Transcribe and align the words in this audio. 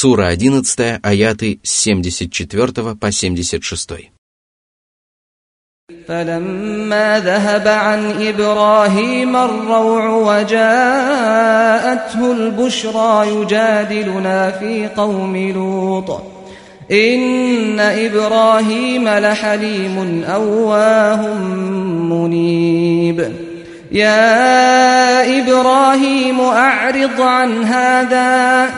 Сура 0.00 0.28
11, 0.28 1.00
аяты 1.02 1.60
с 1.62 1.86
74 1.86 2.96
по 2.96 3.12
76. 3.12 4.10
فلما 6.08 7.20
ذهب 7.20 7.68
عن 7.68 8.26
إبراهيم 8.28 9.36
الروع 9.36 10.08
وجاءته 10.40 11.12
البشرى 12.32 13.28
يجادلنا 13.28 14.50
في 14.50 14.86
قوم 14.96 15.36
لوط 15.36 16.22
إن 16.90 17.80
إبراهيم 17.80 19.08
لحليم 19.08 20.24
أواه 20.24 21.34
منيب 22.10 23.32
يا 23.92 25.38
إبراهيم 25.38 26.40
أعرض 26.40 27.20
عن 27.20 27.64
هذا 27.64 28.70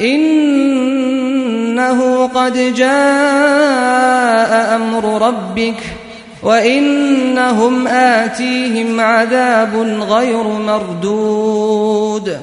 إنه 0.00 1.98
قد 2.26 2.74
جاء 2.74 4.52
أمر 4.76 5.28
ربك 5.28 5.76
وإنهم 6.42 7.86
آتيهم 7.86 9.00
عذاب 9.00 9.74
غير 10.08 10.42
مردود 10.42 12.38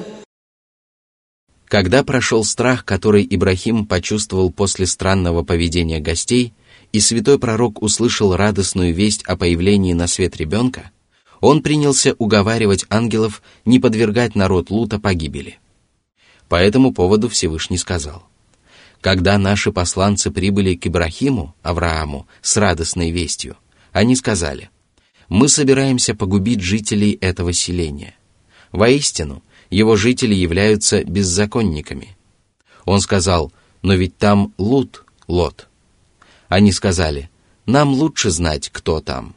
Когда 1.68 2.04
прошел 2.04 2.44
страх, 2.44 2.84
который 2.84 3.26
Ибрахим 3.28 3.86
почувствовал 3.86 4.52
после 4.52 4.86
странного 4.86 5.42
поведения 5.42 5.98
гостей, 5.98 6.54
и 6.92 7.00
святой 7.00 7.40
пророк 7.40 7.82
услышал 7.82 8.36
радостную 8.36 8.94
весть 8.94 9.24
о 9.24 9.36
появлении 9.36 9.92
на 9.92 10.06
свет 10.06 10.36
ребенка, 10.36 10.92
он 11.40 11.62
принялся 11.62 12.14
уговаривать 12.18 12.86
ангелов 12.88 13.42
не 13.64 13.80
подвергать 13.80 14.36
народ 14.36 14.70
Лута 14.70 15.00
погибели. 15.00 15.58
По 16.51 16.55
этому 16.55 16.91
поводу 16.91 17.29
Всевышний 17.29 17.77
сказал, 17.77 18.23
«Когда 18.99 19.37
наши 19.37 19.71
посланцы 19.71 20.31
прибыли 20.31 20.75
к 20.75 20.85
Ибрахиму, 20.85 21.55
Аврааму, 21.61 22.27
с 22.41 22.57
радостной 22.57 23.11
вестью, 23.11 23.55
они 23.93 24.17
сказали, 24.17 24.69
«Мы 25.29 25.47
собираемся 25.47 26.13
погубить 26.13 26.59
жителей 26.59 27.17
этого 27.21 27.53
селения. 27.53 28.15
Воистину, 28.73 29.41
его 29.69 29.95
жители 29.95 30.35
являются 30.35 31.05
беззаконниками». 31.05 32.17
Он 32.83 32.99
сказал, 32.99 33.53
«Но 33.81 33.93
ведь 33.93 34.17
там 34.17 34.53
Лут, 34.57 35.05
Лот». 35.29 35.69
Они 36.49 36.73
сказали, 36.73 37.29
«Нам 37.65 37.93
лучше 37.93 38.29
знать, 38.29 38.67
кто 38.73 38.99
там. 38.99 39.35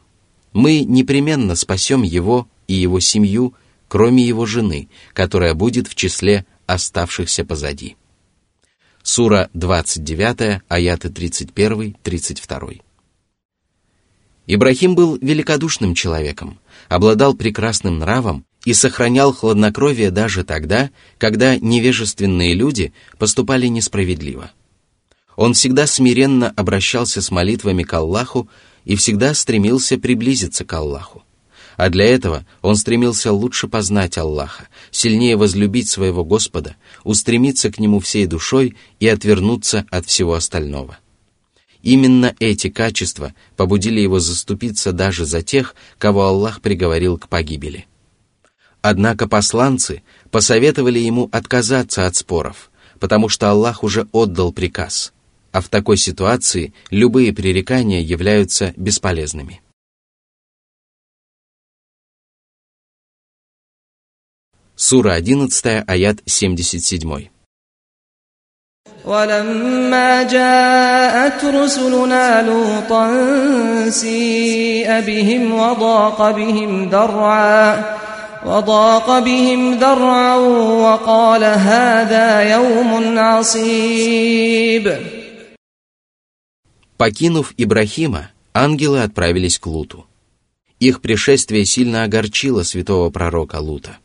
Мы 0.51 0.83
непременно 0.83 1.55
спасем 1.55 2.03
его 2.03 2.49
и 2.67 2.73
его 2.73 2.99
семью, 2.99 3.53
кроме 3.87 4.21
его 4.25 4.45
жены, 4.45 4.89
которая 5.13 5.53
будет 5.53 5.87
в 5.87 5.95
числе 5.95 6.45
оставшихся 6.65 7.45
позади. 7.45 7.95
Сура 9.03 9.49
29, 9.53 10.61
аяты 10.67 11.09
31-32. 11.09 12.81
Ибрахим 14.47 14.95
был 14.95 15.17
великодушным 15.17 15.95
человеком, 15.95 16.59
обладал 16.89 17.33
прекрасным 17.33 17.99
нравом 17.99 18.45
и 18.63 18.73
сохранял 18.73 19.33
хладнокровие 19.33 20.11
даже 20.11 20.43
тогда, 20.43 20.89
когда 21.17 21.57
невежественные 21.57 22.53
люди 22.53 22.93
поступали 23.17 23.67
несправедливо. 23.67 24.51
Он 25.35 25.53
всегда 25.53 25.85
смиренно 25.87 26.49
обращался 26.55 27.21
с 27.21 27.29
молитвами 27.29 27.83
к 27.83 27.93
Аллаху 27.93 28.49
и 28.85 28.95
всегда 28.95 29.33
стремился 29.33 29.97
приблизиться 29.97 30.63
к 30.63 30.73
Аллаху. 30.73 31.24
А 31.77 31.89
для 31.89 32.05
этого 32.05 32.45
он 32.61 32.75
стремился 32.75 33.31
лучше 33.31 33.67
познать 33.67 34.17
Аллаха, 34.17 34.67
сильнее 34.91 35.35
возлюбить 35.35 35.89
своего 35.89 36.23
Господа, 36.23 36.75
устремиться 37.03 37.71
к 37.71 37.79
Нему 37.79 37.99
всей 37.99 38.25
душой 38.27 38.75
и 38.99 39.07
отвернуться 39.07 39.85
от 39.89 40.05
всего 40.05 40.35
остального. 40.35 40.97
Именно 41.81 42.33
эти 42.39 42.69
качества 42.69 43.33
побудили 43.57 43.99
его 43.99 44.19
заступиться 44.19 44.91
даже 44.91 45.25
за 45.25 45.41
тех, 45.43 45.75
кого 45.99 46.23
Аллах 46.23 46.61
приговорил 46.61 47.17
к 47.17 47.27
погибели. 47.27 47.85
Однако 48.81 49.27
посланцы 49.27 50.01
посоветовали 50.31 50.99
ему 50.99 51.29
отказаться 51.31 52.07
от 52.07 52.15
споров, 52.15 52.71
потому 52.99 53.29
что 53.29 53.51
Аллах 53.51 53.83
уже 53.83 54.07
отдал 54.13 54.51
приказ, 54.51 55.13
а 55.51 55.61
в 55.61 55.69
такой 55.69 55.97
ситуации 55.97 56.73
любые 56.89 57.33
пререкания 57.33 58.01
являются 58.01 58.73
бесполезными. 58.77 59.61
Сура 64.82 65.12
11, 65.12 65.84
аят 65.86 66.22
77. 66.26 67.28
ولما 69.04 70.22
جاءت 70.22 71.44
رسلنا 71.44 72.42
لوطا 72.42 73.04
سيء 73.90 75.00
بهم 75.00 75.54
وضاق 75.54 76.30
بهم 76.30 76.88
ذرعا 76.88 77.84
وضاق 78.46 79.18
بهم 79.18 79.74
ذرعا 79.74 80.36
وقال 80.84 81.44
هذا 81.44 82.40
يوم 82.54 83.18
عصيب 83.18 84.96
Покинув 86.96 87.54
Ибрахима, 87.58 88.30
ангелы 88.54 89.02
отправились 89.02 89.58
к 89.58 89.66
Луту. 89.66 90.06
Их 90.78 91.00
пришествие 91.02 91.66
сильно 91.66 92.04
огорчило 92.04 92.62
святого 92.62 93.10
пророка 93.10 93.56
Лута. 93.56 93.98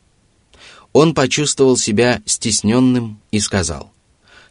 Он 0.93 1.13
почувствовал 1.13 1.77
себя 1.77 2.21
стесненным 2.25 3.21
и 3.31 3.39
сказал, 3.39 3.91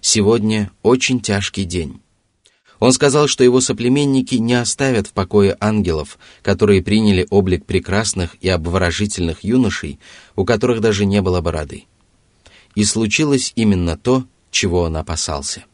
«Сегодня 0.00 0.70
очень 0.82 1.20
тяжкий 1.20 1.64
день». 1.64 2.00
Он 2.78 2.94
сказал, 2.94 3.28
что 3.28 3.44
его 3.44 3.60
соплеменники 3.60 4.36
не 4.36 4.54
оставят 4.54 5.06
в 5.06 5.12
покое 5.12 5.54
ангелов, 5.60 6.18
которые 6.40 6.82
приняли 6.82 7.26
облик 7.28 7.66
прекрасных 7.66 8.36
и 8.40 8.48
обворожительных 8.48 9.44
юношей, 9.44 10.00
у 10.34 10.46
которых 10.46 10.80
даже 10.80 11.04
не 11.04 11.20
было 11.20 11.42
бороды. 11.42 11.84
И 12.74 12.84
случилось 12.84 13.52
именно 13.54 13.98
то, 13.98 14.24
чего 14.50 14.80
он 14.80 14.96
опасался. 14.96 15.66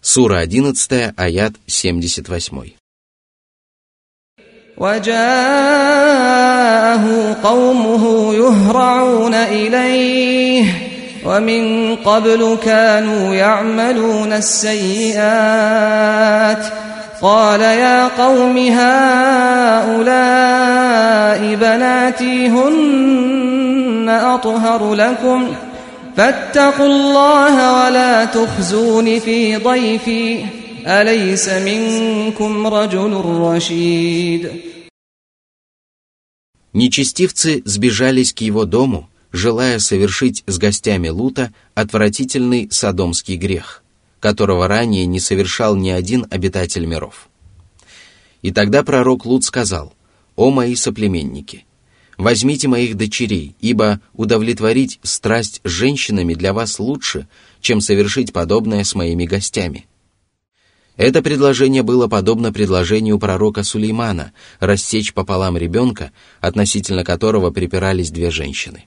Сура 0.00 0.38
11, 0.38 1.14
аят 1.16 1.54
78. 1.66 2.79
وجاءه 4.80 5.16
قومه 7.44 8.34
يهرعون 8.34 9.34
إليه 9.34 10.64
ومن 11.26 11.96
قبل 11.96 12.58
كانوا 12.64 13.34
يعملون 13.34 14.32
السيئات 14.32 15.20
قال 17.22 17.60
يا 17.60 18.08
قوم 18.08 18.58
هؤلاء 18.58 20.00
بناتي 21.54 22.48
هن 22.48 24.08
أطهر 24.08 24.94
لكم 24.94 25.46
فاتقوا 26.16 26.86
الله 26.86 27.84
ولا 27.84 28.24
تخزون 28.24 29.18
في 29.18 29.56
ضيفي 29.56 30.59
أليس 30.85 31.49
منكم 31.49 32.67
رجل 32.67 33.11
رشيد 33.25 34.51
Нечестивцы 36.73 37.61
сбежались 37.63 38.33
к 38.33 38.41
его 38.41 38.65
дому, 38.65 39.09
желая 39.31 39.79
совершить 39.79 40.43
с 40.45 40.57
гостями 40.57 41.07
Лута 41.07 41.53
отвратительный 41.73 42.67
садомский 42.69 43.37
грех, 43.37 43.81
которого 44.19 44.67
ранее 44.67 45.05
не 45.05 45.21
совершал 45.21 45.77
ни 45.77 45.89
один 45.89 46.27
обитатель 46.29 46.85
миров. 46.85 47.29
И 48.41 48.51
тогда 48.51 48.83
пророк 48.83 49.25
Лут 49.25 49.45
сказал, 49.45 49.93
«О 50.35 50.51
мои 50.51 50.75
соплеменники, 50.75 51.65
возьмите 52.17 52.67
моих 52.67 52.95
дочерей, 52.97 53.55
ибо 53.61 54.01
удовлетворить 54.13 54.99
страсть 55.01 55.61
с 55.63 55.69
женщинами 55.69 56.33
для 56.33 56.51
вас 56.51 56.77
лучше, 56.77 57.27
чем 57.61 57.79
совершить 57.79 58.33
подобное 58.33 58.83
с 58.83 58.95
моими 58.95 59.25
гостями». 59.25 59.85
Это 61.00 61.22
предложение 61.22 61.82
было 61.82 62.08
подобно 62.08 62.52
предложению 62.52 63.18
пророка 63.18 63.62
Сулеймана 63.62 64.34
рассечь 64.58 65.14
пополам 65.14 65.56
ребенка, 65.56 66.12
относительно 66.42 67.04
которого 67.04 67.50
припирались 67.50 68.10
две 68.10 68.30
женщины. 68.30 68.84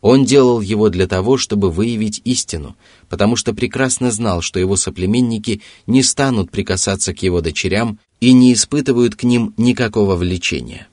Он 0.00 0.24
делал 0.24 0.60
его 0.60 0.90
для 0.90 1.08
того, 1.08 1.36
чтобы 1.36 1.72
выявить 1.72 2.20
истину, 2.24 2.76
потому 3.08 3.34
что 3.34 3.52
прекрасно 3.52 4.12
знал, 4.12 4.42
что 4.42 4.60
его 4.60 4.76
соплеменники 4.76 5.60
не 5.88 6.04
станут 6.04 6.52
прикасаться 6.52 7.12
к 7.12 7.20
его 7.20 7.40
дочерям 7.40 7.98
и 8.20 8.32
не 8.32 8.52
испытывают 8.52 9.16
к 9.16 9.24
ним 9.24 9.54
никакого 9.56 10.14
влечения. 10.14 10.86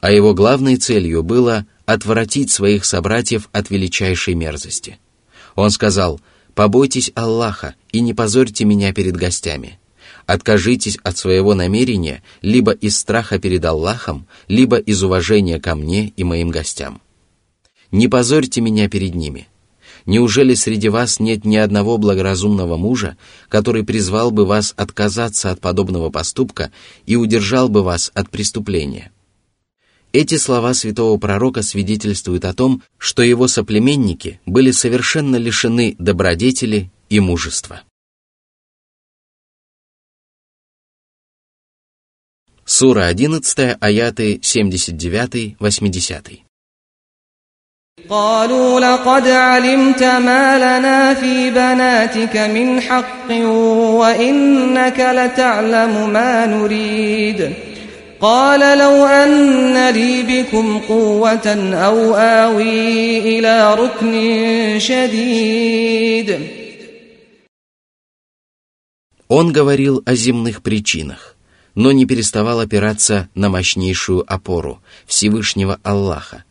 А 0.00 0.12
его 0.12 0.34
главной 0.34 0.76
целью 0.76 1.24
было 1.24 1.66
отвратить 1.84 2.52
своих 2.52 2.84
собратьев 2.84 3.48
от 3.50 3.70
величайшей 3.70 4.34
мерзости. 4.34 5.00
Он 5.56 5.72
сказал– 5.72 6.20
Побойтесь 6.58 7.12
Аллаха 7.14 7.76
и 7.92 8.00
не 8.00 8.14
позорьте 8.14 8.64
меня 8.64 8.92
перед 8.92 9.14
гостями. 9.14 9.78
Откажитесь 10.26 10.98
от 11.04 11.16
своего 11.16 11.54
намерения 11.54 12.20
либо 12.42 12.72
из 12.72 12.98
страха 12.98 13.38
перед 13.38 13.64
Аллахом, 13.64 14.26
либо 14.48 14.76
из 14.76 15.00
уважения 15.04 15.60
ко 15.60 15.76
мне 15.76 16.08
и 16.16 16.24
моим 16.24 16.50
гостям. 16.50 17.00
Не 17.92 18.08
позорьте 18.08 18.60
меня 18.60 18.88
перед 18.88 19.14
ними. 19.14 19.46
Неужели 20.04 20.54
среди 20.54 20.88
вас 20.88 21.20
нет 21.20 21.44
ни 21.44 21.54
одного 21.54 21.96
благоразумного 21.96 22.76
мужа, 22.76 23.16
который 23.48 23.84
призвал 23.84 24.32
бы 24.32 24.44
вас 24.44 24.74
отказаться 24.76 25.52
от 25.52 25.60
подобного 25.60 26.10
поступка 26.10 26.72
и 27.06 27.14
удержал 27.14 27.68
бы 27.68 27.84
вас 27.84 28.10
от 28.14 28.30
преступления? 28.30 29.12
Эти 30.13 30.37
слова 30.37 30.73
святого 30.75 31.17
пророка 31.17 31.63
свидетельствуют 31.63 32.45
о 32.45 32.53
том, 32.53 32.83
что 32.99 33.23
его 33.23 33.47
соплеменники 33.47 34.39
были 34.45 34.69
совершенно 34.69 35.37
лишены 35.37 35.95
добродетели 35.97 36.91
и 37.09 37.19
мужества. 37.19 37.81
Сура 42.65 43.07
11, 43.07 43.77
аяты 43.81 44.37
79-80. 44.37 46.41
قالوا 48.09 48.79
لقد 48.79 49.27
علمت 49.27 50.03
ما 50.03 50.57
لنا 50.57 51.13
في 51.13 51.51
بناتك 51.51 52.37
من 52.37 52.81
حق 52.81 53.31
وإنك 53.99 54.99
لتعلم 54.99 56.09
ما 56.09 56.45
نريد 56.45 57.66
قال 58.21 58.77
لو 58.77 59.05
أن 59.05 59.89
لي 59.89 60.23
بكم 60.23 60.79
قوة 60.79 61.73
أو 61.73 62.15
آوي 62.15 63.19
إلى 63.19 63.75
ركن 63.75 64.79
شديد 64.79 66.39
Он 69.29 69.51
говорил 69.51 70.03
о 70.05 70.13
земных 70.13 70.61
причинах 70.61 71.33
но 71.75 71.91
не 71.91 72.05
переставал 72.05 72.59
опираться 72.59 73.29
на 73.35 73.49
мощнейшую 73.49 74.31
опору 74.31 74.81
Всевышнего 75.05 75.79
Аллаха, 75.83 76.43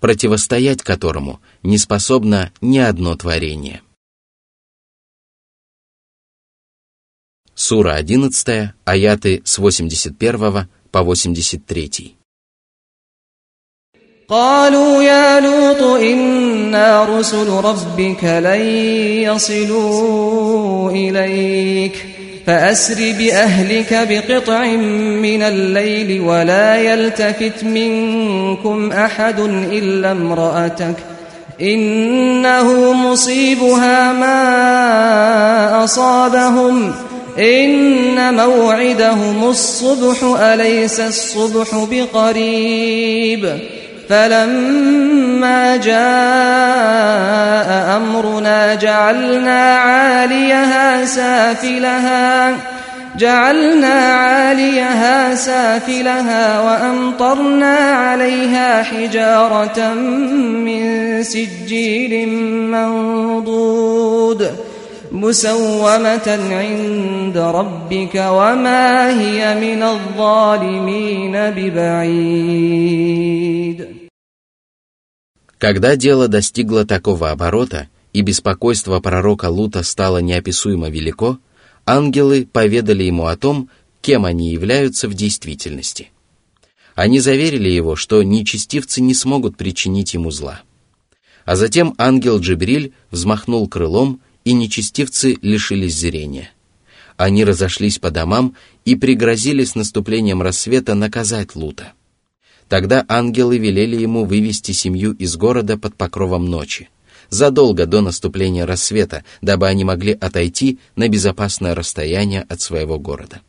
противостоять 0.00 0.82
которому 0.82 1.40
не 1.62 1.78
способно 1.78 2.52
ни 2.60 2.78
одно 2.78 3.16
творение. 3.16 3.82
Сура 7.54 7.94
11, 7.94 8.72
аяты 8.84 9.42
с 9.44 9.58
81 9.58 10.68
по 10.91 11.03
83. 11.03 12.15
قالوا 14.29 15.03
يا 15.03 15.39
لوط 15.39 15.81
إنا 15.81 17.05
رسل 17.05 17.49
ربك 17.49 18.23
لن 18.23 18.61
يصلوا 19.25 20.91
إليك 20.91 22.05
فأسر 22.47 23.13
بأهلك 23.17 24.07
بقطع 24.09 24.65
من 25.21 25.41
الليل 25.41 26.21
ولا 26.21 26.77
يلتفت 26.77 27.63
منكم 27.63 28.91
أحد 28.91 29.39
إلا 29.39 30.11
امرأتك 30.11 30.95
إنه 31.61 32.93
مصيبها 32.93 34.13
ما 34.13 35.83
أصابهم 35.83 36.93
إن 37.39 38.33
موعدهم 38.33 39.43
الصبح 39.49 40.39
أليس 40.41 40.99
الصبح 40.99 41.87
بقريب 41.91 43.59
فلما 44.09 45.77
جاء 45.77 45.99
أمرنا 47.97 48.75
جعلنا 48.75 49.75
عاليها 49.75 51.05
سافلها 51.05 52.55
جعلنا 53.17 53.93
عاليها 54.13 55.35
سافلها 55.35 56.59
وأمطرنا 56.59 57.75
عليها 57.75 58.83
حجارة 58.83 59.93
من 59.93 61.23
سجيل 61.23 62.29
منضود. 62.71 64.51
مسومة 65.12 66.28
عند 66.28 67.36
ربك 67.38 68.14
وما 68.14 69.10
هي 69.20 69.54
من 69.54 69.82
الظالمين 69.82 71.50
ببعيد 71.50 72.84
Когда 75.58 75.96
дело 75.96 76.28
достигло 76.28 76.84
такого 76.84 77.30
оборота, 77.30 77.88
и 78.12 78.20
беспокойство 78.20 79.00
пророка 79.00 79.48
Лута 79.48 79.82
стало 79.82 80.18
неописуемо 80.18 80.90
велико, 80.90 81.38
ангелы 81.86 82.46
поведали 82.50 83.04
ему 83.04 83.26
о 83.26 83.36
том, 83.36 83.70
кем 84.00 84.24
они 84.26 84.50
являются 84.50 85.08
в 85.08 85.14
действительности. 85.14 86.10
Они 86.94 87.18
заверили 87.18 87.68
его, 87.68 87.96
что 87.96 88.22
нечестивцы 88.22 89.00
не 89.00 89.14
смогут 89.14 89.56
причинить 89.56 90.14
ему 90.14 90.30
зла. 90.30 90.60
А 91.44 91.56
затем 91.56 91.94
ангел 91.98 92.38
Джибриль 92.38 92.92
взмахнул 93.10 93.68
крылом, 93.68 94.20
и 94.49 94.53
нечестивцы 94.53 95.37
лишились 95.43 95.95
зрения. 95.95 96.51
Они 97.17 97.43
разошлись 97.43 97.99
по 97.99 98.09
домам 98.09 98.55
и 98.83 98.95
пригрозили 98.95 99.63
с 99.63 99.75
наступлением 99.75 100.41
рассвета 100.41 100.95
наказать 100.95 101.55
Лута. 101.55 101.93
Тогда 102.67 103.05
ангелы 103.07 103.59
велели 103.59 103.95
ему 103.95 104.25
вывести 104.25 104.71
семью 104.71 105.13
из 105.13 105.35
города 105.35 105.77
под 105.77 105.95
покровом 105.95 106.47
ночи, 106.47 106.89
задолго 107.29 107.85
до 107.85 108.01
наступления 108.01 108.65
рассвета, 108.65 109.23
дабы 109.43 109.67
они 109.67 109.83
могли 109.83 110.13
отойти 110.13 110.79
на 110.95 111.09
безопасное 111.09 111.75
расстояние 111.75 112.41
от 112.49 112.59
своего 112.59 112.97
города. 112.97 113.41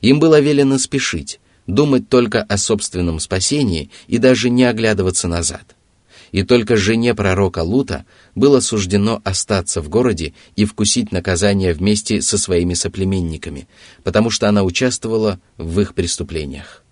Им 0.00 0.18
было 0.18 0.40
велено 0.40 0.78
спешить, 0.78 1.38
думать 1.68 2.08
только 2.08 2.42
о 2.42 2.58
собственном 2.58 3.20
спасении 3.20 3.92
и 4.08 4.18
даже 4.18 4.50
не 4.50 4.64
оглядываться 4.64 5.28
назад. 5.28 5.75
И 6.36 6.42
только 6.42 6.76
жене 6.76 7.14
пророка 7.14 7.62
Лута 7.62 8.04
было 8.34 8.60
суждено 8.60 9.22
остаться 9.24 9.80
в 9.80 9.88
городе 9.88 10.34
и 10.54 10.66
вкусить 10.66 11.10
наказание 11.10 11.72
вместе 11.72 12.20
со 12.20 12.36
своими 12.36 12.74
соплеменниками, 12.74 13.66
потому 14.04 14.28
что 14.28 14.46
она 14.46 14.62
участвовала 14.62 15.40
в 15.56 15.80
их 15.80 15.94
преступлениях. 15.94 16.84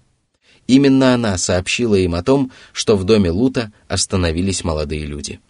Именно 0.66 1.12
она 1.12 1.36
сообщила 1.36 1.94
им 1.94 2.14
о 2.14 2.22
том, 2.22 2.52
что 2.72 2.96
в 2.96 3.04
доме 3.04 3.30
Лута 3.30 3.70
остановились 3.86 4.64
молодые 4.64 5.04
люди. 5.04 5.40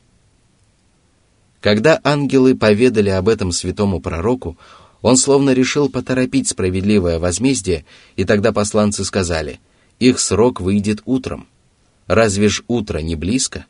Когда 1.61 2.01
ангелы 2.03 2.57
поведали 2.57 3.11
об 3.11 3.29
этом 3.29 3.53
святому 3.53 4.01
пророку, 4.01 4.59
он 5.03 5.17
словно 5.17 5.51
решил 5.51 5.89
поторопить 5.89 6.49
справедливое 6.49 7.21
возмездие, 7.21 7.85
и 8.17 8.25
тогда 8.25 8.51
посланцы 8.51 9.05
сказали, 9.05 9.61
их 10.01 10.19
срок 10.19 10.61
выйдет 10.61 11.01
утром. 11.05 11.47
Разве 12.09 12.49
ж 12.49 12.65
утро 12.67 12.99
не 12.99 13.15
близко? 13.15 13.67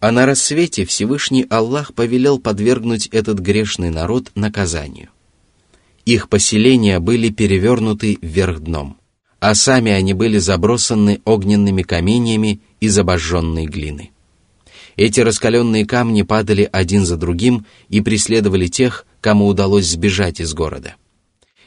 А 0.00 0.12
на 0.12 0.26
рассвете 0.26 0.84
Всевышний 0.84 1.46
Аллах 1.50 1.94
повелел 1.94 2.38
подвергнуть 2.38 3.08
этот 3.08 3.40
грешный 3.40 3.90
народ 3.90 4.30
наказанию. 4.34 5.08
Их 6.04 6.28
поселения 6.28 7.00
были 7.00 7.30
перевернуты 7.30 8.18
вверх 8.22 8.60
дном 8.60 8.98
а 9.40 9.54
сами 9.54 9.92
они 9.92 10.14
были 10.14 10.38
забросаны 10.38 11.20
огненными 11.24 11.82
каменьями 11.82 12.60
из 12.80 12.98
обожженной 12.98 13.66
глины. 13.66 14.10
Эти 14.96 15.20
раскаленные 15.20 15.86
камни 15.86 16.22
падали 16.22 16.68
один 16.70 17.06
за 17.06 17.16
другим 17.16 17.64
и 17.88 18.00
преследовали 18.00 18.66
тех, 18.66 19.06
кому 19.20 19.46
удалось 19.46 19.86
сбежать 19.86 20.40
из 20.40 20.52
города. 20.54 20.96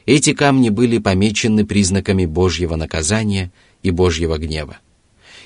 Эти 0.04 0.34
камни 0.34 0.68
были 0.68 0.98
помечены 0.98 1.64
признаками 1.64 2.26
Божьего 2.26 2.76
наказания 2.76 3.52
и 3.82 3.90
Божьего 3.90 4.36
гнева. 4.36 4.78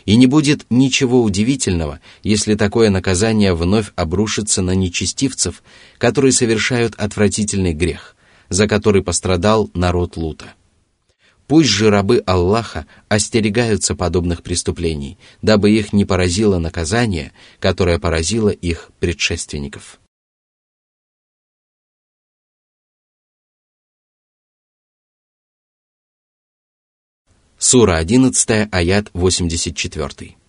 И 0.06 0.16
не 0.16 0.26
будет 0.26 0.64
ничего 0.70 1.22
удивительного, 1.22 2.00
если 2.22 2.54
такое 2.54 2.90
наказание 2.90 3.54
вновь 3.54 3.92
обрушится 3.96 4.62
на 4.62 4.70
нечестивцев, 4.70 5.62
которые 5.98 6.32
совершают 6.32 6.94
отвратительный 6.94 7.74
грех, 7.74 8.16
за 8.48 8.68
который 8.68 9.02
пострадал 9.02 9.68
народ 9.74 10.16
Лута. 10.16 10.54
Пусть 11.48 11.68
же 11.68 11.90
рабы 11.90 12.22
Аллаха 12.24 12.86
остерегаются 13.08 13.94
подобных 13.94 14.42
преступлений, 14.42 15.18
дабы 15.42 15.70
их 15.70 15.92
не 15.92 16.04
поразило 16.04 16.58
наказание, 16.58 17.32
которое 17.60 17.98
поразило 17.98 18.48
их 18.48 18.90
предшественников. 19.00 19.98
Сура 27.65 27.99
11, 28.01 28.67
аят 28.71 29.09
84. 29.15 30.41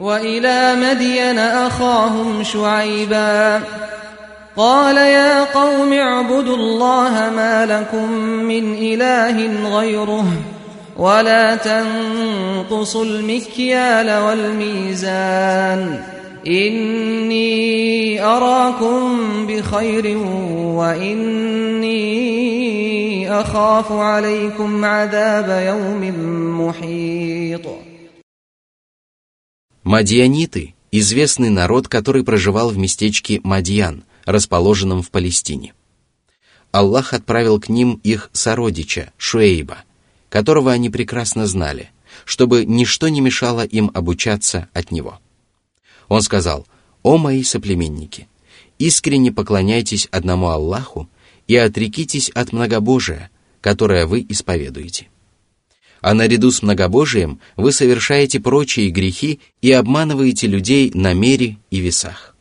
وإلى 0.00 0.74
مدين 0.76 1.38
أخاهم 1.38 2.42
شعيبا 2.42 3.62
قال 4.56 4.96
يا 4.96 5.44
قوم 5.44 5.92
اعبدوا 5.92 6.56
الله 6.56 7.30
ما 7.36 7.66
لكم 7.66 8.12
من 8.22 8.74
إله 8.74 9.36
غيره 9.78 10.26
ولا 10.96 11.56
تنقصوا 11.56 13.04
المكيال 13.04 14.22
والميزان 14.22 16.02
إني 16.46 18.22
أراكم 18.24 19.18
بخير 19.46 20.16
وإني 20.76 22.30
أخاف 23.40 23.92
عليكم 23.92 24.84
عذاب 24.84 25.48
يوم 25.66 26.02
محيط 26.60 27.66
Мадьяниты – 29.82 30.92
известный 30.92 31.48
народ, 31.48 31.88
который 31.88 32.22
проживал 32.22 32.68
в 32.68 32.76
местечке 32.76 33.40
Мадьян, 33.42 34.04
расположенном 34.26 35.02
в 35.02 35.10
Палестине. 35.10 35.72
Аллах 36.70 37.14
отправил 37.14 37.58
к 37.58 37.68
ним 37.68 38.00
их 38.04 38.30
сородича, 38.32 39.12
Шуэйба, 39.16 39.78
которого 40.28 40.70
они 40.70 40.90
прекрасно 40.90 41.46
знали, 41.46 41.90
чтобы 42.24 42.64
ничто 42.64 43.08
не 43.08 43.20
мешало 43.20 43.64
им 43.64 43.90
обучаться 43.94 44.68
от 44.72 44.90
него. 44.90 45.18
Он 46.08 46.22
сказал, 46.22 46.66
«О 47.02 47.16
мои 47.16 47.42
соплеменники, 47.42 48.28
искренне 48.78 49.32
поклоняйтесь 49.32 50.08
одному 50.10 50.48
Аллаху 50.48 51.08
и 51.47 51.55
отрекитесь 51.55 52.29
от 52.29 52.53
многобожия, 52.53 53.29
которое 53.61 54.05
вы 54.05 54.25
исповедуете. 54.27 55.07
А 56.01 56.13
наряду 56.13 56.51
с 56.51 56.61
многобожием 56.61 57.39
вы 57.55 57.71
совершаете 57.71 58.39
прочие 58.39 58.89
грехи 58.89 59.39
и 59.61 59.71
обманываете 59.71 60.47
людей 60.47 60.91
на 60.93 61.13
мере 61.13 61.57
и 61.71 61.79
весах. 61.79 62.35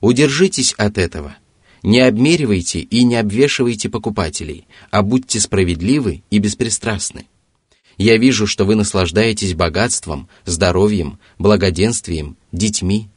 Удержитесь 0.00 0.74
от 0.74 0.98
этого– 0.98 1.36
не 1.84 2.00
обмеривайте 2.00 2.80
и 2.80 3.04
не 3.04 3.16
обвешивайте 3.16 3.90
покупателей, 3.90 4.66
а 4.90 5.02
будьте 5.02 5.38
справедливы 5.38 6.22
и 6.30 6.38
беспристрастны. 6.38 7.28
Я 7.98 8.16
вижу, 8.16 8.46
что 8.46 8.64
вы 8.64 8.74
наслаждаетесь 8.74 9.52
богатством, 9.52 10.28
здоровьем, 10.46 11.18
благоденствием, 11.38 12.38
детьми. 12.52 13.10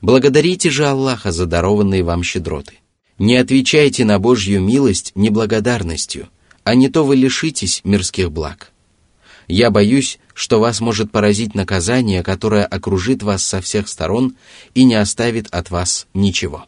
Благодарите 0.00 0.70
же 0.70 0.86
Аллаха 0.86 1.30
за 1.30 1.44
дарованные 1.44 2.02
вам 2.02 2.22
щедроты. 2.22 2.79
Не 3.20 3.36
отвечайте 3.36 4.04
на 4.06 4.18
Божью 4.18 4.60
милость 4.62 5.12
неблагодарностью, 5.14 6.30
а 6.64 6.74
не 6.74 6.88
то 6.88 7.04
вы 7.04 7.16
лишитесь 7.16 7.82
мирских 7.84 8.32
благ. 8.32 8.72
Я 9.46 9.70
боюсь, 9.70 10.18
что 10.32 10.58
вас 10.58 10.80
может 10.80 11.12
поразить 11.12 11.54
наказание, 11.54 12.22
которое 12.22 12.64
окружит 12.64 13.22
вас 13.22 13.44
со 13.44 13.60
всех 13.60 13.88
сторон 13.88 14.38
и 14.72 14.84
не 14.84 14.94
оставит 14.94 15.48
от 15.48 15.70
вас 15.70 16.06
ничего. 16.14 16.64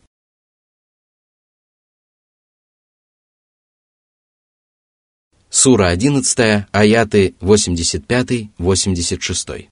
Сура 5.49 5.89
11, 5.89 6.67
аяты 6.71 7.35
85-86. 7.41 9.72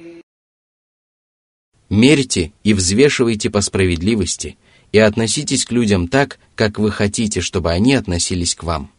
Мерьте 1.91 2.53
и 2.63 2.73
взвешивайте 2.73 3.49
по 3.49 3.59
справедливости 3.59 4.57
и 4.93 4.99
относитесь 4.99 5.65
к 5.65 5.73
людям 5.73 6.07
так, 6.07 6.39
как 6.55 6.79
вы 6.79 6.89
хотите, 6.89 7.41
чтобы 7.41 7.69
они 7.71 7.95
относились 7.95 8.55
к 8.55 8.63
вам. 8.63 8.89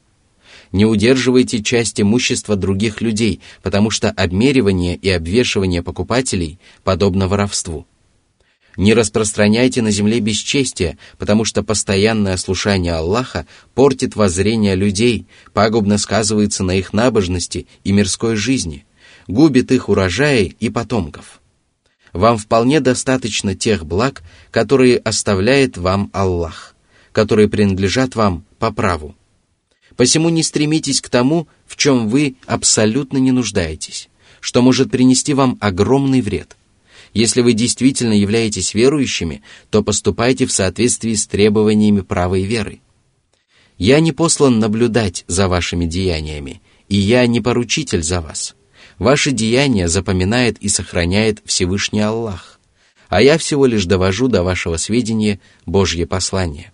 Не 0.72 0.84
удерживайте 0.84 1.62
часть 1.62 2.02
имущества 2.02 2.54
других 2.54 3.00
людей, 3.00 3.40
потому 3.62 3.88
что 3.88 4.10
обмеривание 4.10 4.94
и 4.94 5.08
обвешивание 5.08 5.82
покупателей 5.82 6.58
подобно 6.84 7.28
воровству– 7.28 7.86
не 8.78 8.94
распространяйте 8.94 9.82
на 9.82 9.90
земле 9.90 10.20
бесчестие, 10.20 10.96
потому 11.18 11.44
что 11.44 11.62
постоянное 11.62 12.38
слушание 12.38 12.94
Аллаха 12.94 13.46
портит 13.74 14.16
воззрение 14.16 14.76
людей, 14.76 15.26
пагубно 15.52 15.98
сказывается 15.98 16.64
на 16.64 16.76
их 16.76 16.94
набожности 16.94 17.66
и 17.84 17.92
мирской 17.92 18.34
жизни, 18.34 18.86
губит 19.28 19.72
их 19.72 19.90
урожаи 19.90 20.56
и 20.58 20.70
потомков. 20.70 21.41
Вам 22.12 22.38
вполне 22.38 22.80
достаточно 22.80 23.54
тех 23.54 23.86
благ, 23.86 24.22
которые 24.50 24.98
оставляет 24.98 25.76
вам 25.76 26.10
Аллах, 26.12 26.74
которые 27.12 27.48
принадлежат 27.48 28.14
вам 28.14 28.44
по 28.58 28.70
праву. 28.70 29.14
Посему 29.96 30.28
не 30.28 30.42
стремитесь 30.42 31.00
к 31.00 31.08
тому, 31.08 31.48
в 31.66 31.76
чем 31.76 32.08
вы 32.08 32.36
абсолютно 32.46 33.18
не 33.18 33.32
нуждаетесь, 33.32 34.08
что 34.40 34.62
может 34.62 34.90
принести 34.90 35.34
вам 35.34 35.58
огромный 35.60 36.20
вред– 36.20 36.56
если 37.14 37.42
вы 37.42 37.52
действительно 37.52 38.14
являетесь 38.14 38.74
верующими, 38.74 39.42
то 39.70 39.82
поступайте 39.82 40.46
в 40.46 40.52
соответствии 40.52 41.14
с 41.14 41.26
требованиями 41.26 42.00
правой 42.00 42.44
веры. 42.44 42.80
Я 43.76 44.00
не 44.00 44.12
послан 44.12 44.58
наблюдать 44.58 45.24
за 45.26 45.48
вашими 45.48 45.86
деяниями, 45.86 46.62
и 46.88 46.96
я 46.96 47.26
не 47.26 47.40
поручитель 47.40 48.02
за 48.02 48.20
вас. 48.20 48.54
Ваши 48.99 49.31
деяния 49.31 49.87
запоминает 49.87 50.57
и 50.59 50.69
сохраняет 50.69 51.41
Всевышний 51.45 52.01
Аллах, 52.01 52.59
а 53.09 53.21
я 53.21 53.37
всего 53.37 53.65
лишь 53.65 53.85
довожу 53.85 54.27
до 54.27 54.43
вашего 54.43 54.77
сведения 54.77 55.39
Божье 55.65 56.05
послание. 56.07 56.73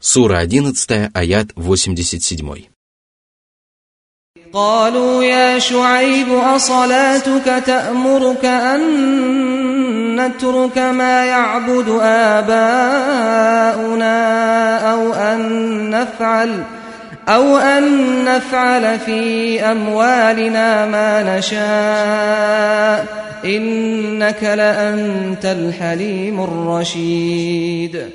Сура 0.00 0.38
11, 0.38 1.10
аят 1.14 1.52
87. 1.56 2.68
قالوا 4.52 5.24
يا 5.24 5.58
شعيب 5.58 6.32
أصلاتك 6.32 7.64
تأمرك 7.66 8.44
أن 8.44 9.71
نترك 10.16 10.78
ما 10.78 11.24
يعبد 11.24 11.88
آباؤنا 12.02 14.18
أو 14.92 15.14
أن 15.14 15.90
نفعل 15.90 16.62
أو 17.28 17.56
أن 17.56 18.24
نفعل 18.24 18.98
في 18.98 19.60
أموالنا 19.60 20.86
ما 20.86 21.38
نشاء 21.38 23.18
إنك 23.44 24.42
لأنت 24.42 25.44
الحليم 25.44 26.40
الرشيد 26.40 28.06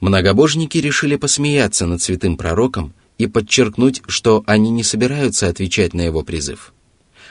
Многобожники 0.00 0.78
решили 0.78 1.14
посмеяться 1.14 1.86
над 1.86 2.02
святым 2.02 2.36
пророком 2.36 2.92
и 3.18 3.28
подчеркнуть, 3.28 4.02
что 4.08 4.42
они 4.46 4.70
не 4.70 4.82
собираются 4.82 5.46
отвечать 5.46 5.94
на 5.94 6.00
его 6.00 6.22
призыв. 6.22 6.74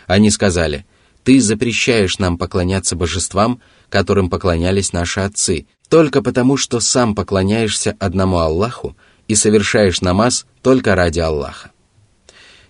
Они 0.08 0.32
сказали, 0.32 0.86
«Ты 1.27 1.41
запрещаешь 1.41 2.21
нам 2.21 2.39
поклоняться 2.39 2.95
божествам, 2.95 3.61
которым 3.89 4.31
поклонялись 4.31 4.93
наши 4.93 5.19
отцы, 5.19 5.67
только 5.89 6.23
потому, 6.23 6.57
что 6.57 6.79
сам 6.79 7.17
поклоняешься 7.17 7.97
одному 7.99 8.39
Аллаху 8.39 8.97
и 9.27 9.35
совершаешь 9.35 10.01
намаз 10.03 10.47
только 10.63 10.95
ради 10.95 11.19
Аллаха. 11.19 11.73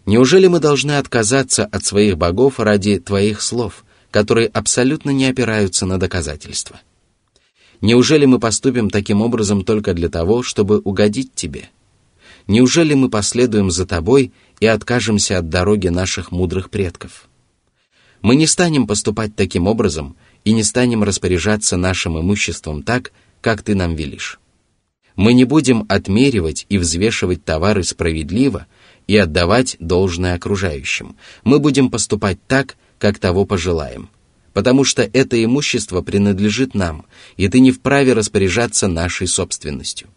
Неужели 0.06 0.46
мы 0.46 0.58
должны 0.58 0.92
отказаться 0.92 1.66
от 1.66 1.84
своих 1.84 2.16
богов 2.16 2.58
ради 2.58 2.98
твоих 2.98 3.42
слов, 3.42 3.84
которые 4.10 4.48
абсолютно 4.48 5.10
не 5.10 5.26
опираются 5.26 5.84
на 5.84 5.98
доказательства? 5.98 6.80
Неужели 7.82 8.24
мы 8.24 8.38
поступим 8.38 8.88
таким 8.88 9.20
образом 9.20 9.64
только 9.64 9.92
для 9.92 10.08
того, 10.08 10.42
чтобы 10.42 10.78
угодить 10.78 11.34
тебе?» 11.34 11.68
Неужели 12.46 12.94
мы 12.94 13.10
последуем 13.10 13.70
за 13.70 13.84
тобой 13.84 14.32
и 14.60 14.66
откажемся 14.66 15.36
от 15.38 15.50
дороги 15.50 15.88
наших 15.88 16.30
мудрых 16.30 16.70
предков? 16.70 17.28
Мы 18.22 18.36
не 18.36 18.46
станем 18.46 18.86
поступать 18.86 19.36
таким 19.36 19.66
образом 19.66 20.16
и 20.44 20.52
не 20.52 20.62
станем 20.62 21.02
распоряжаться 21.02 21.76
нашим 21.76 22.18
имуществом 22.18 22.82
так, 22.82 23.12
как 23.40 23.62
ты 23.62 23.74
нам 23.74 23.94
велишь. 23.94 24.40
Мы 25.14 25.32
не 25.32 25.44
будем 25.44 25.86
отмеривать 25.88 26.66
и 26.68 26.78
взвешивать 26.78 27.44
товары 27.44 27.84
справедливо 27.84 28.66
и 29.06 29.16
отдавать 29.16 29.76
должное 29.80 30.34
окружающим. 30.34 31.16
Мы 31.44 31.58
будем 31.58 31.90
поступать 31.90 32.38
так, 32.46 32.76
как 32.98 33.18
того 33.18 33.44
пожелаем, 33.44 34.10
потому 34.52 34.84
что 34.84 35.02
это 35.02 35.42
имущество 35.42 36.02
принадлежит 36.02 36.74
нам, 36.74 37.06
и 37.36 37.48
ты 37.48 37.60
не 37.60 37.72
вправе 37.72 38.12
распоряжаться 38.12 38.88
нашей 38.88 39.26
собственностью. 39.26 40.08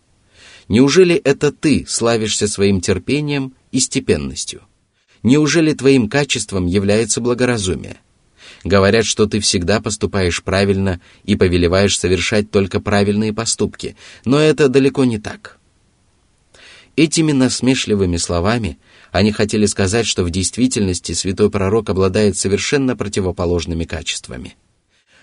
Неужели 0.67 1.15
это 1.15 1.51
ты 1.51 1.85
славишься 1.87 2.47
своим 2.47 2.79
терпением 2.79 3.53
и 3.71 3.79
степенностью? 3.79 4.61
Неужели 5.23 5.73
твоим 5.73 6.09
качеством 6.09 6.65
является 6.65 7.19
благоразумие? 7.21 7.97
Говорят, 8.63 9.05
что 9.05 9.25
ты 9.25 9.39
всегда 9.39 9.79
поступаешь 9.79 10.43
правильно 10.43 10.99
и 11.23 11.35
повелеваешь 11.35 11.97
совершать 11.97 12.51
только 12.51 12.79
правильные 12.79 13.33
поступки, 13.33 13.95
но 14.25 14.39
это 14.39 14.69
далеко 14.69 15.05
не 15.05 15.17
так. 15.17 15.57
Этими 16.95 17.31
насмешливыми 17.31 18.17
словами 18.17 18.77
они 19.11 19.31
хотели 19.31 19.65
сказать, 19.65 20.05
что 20.05 20.23
в 20.23 20.29
действительности 20.29 21.13
святой 21.13 21.49
пророк 21.49 21.89
обладает 21.89 22.37
совершенно 22.37 22.97
противоположными 22.97 23.85
качествами. 23.85 24.55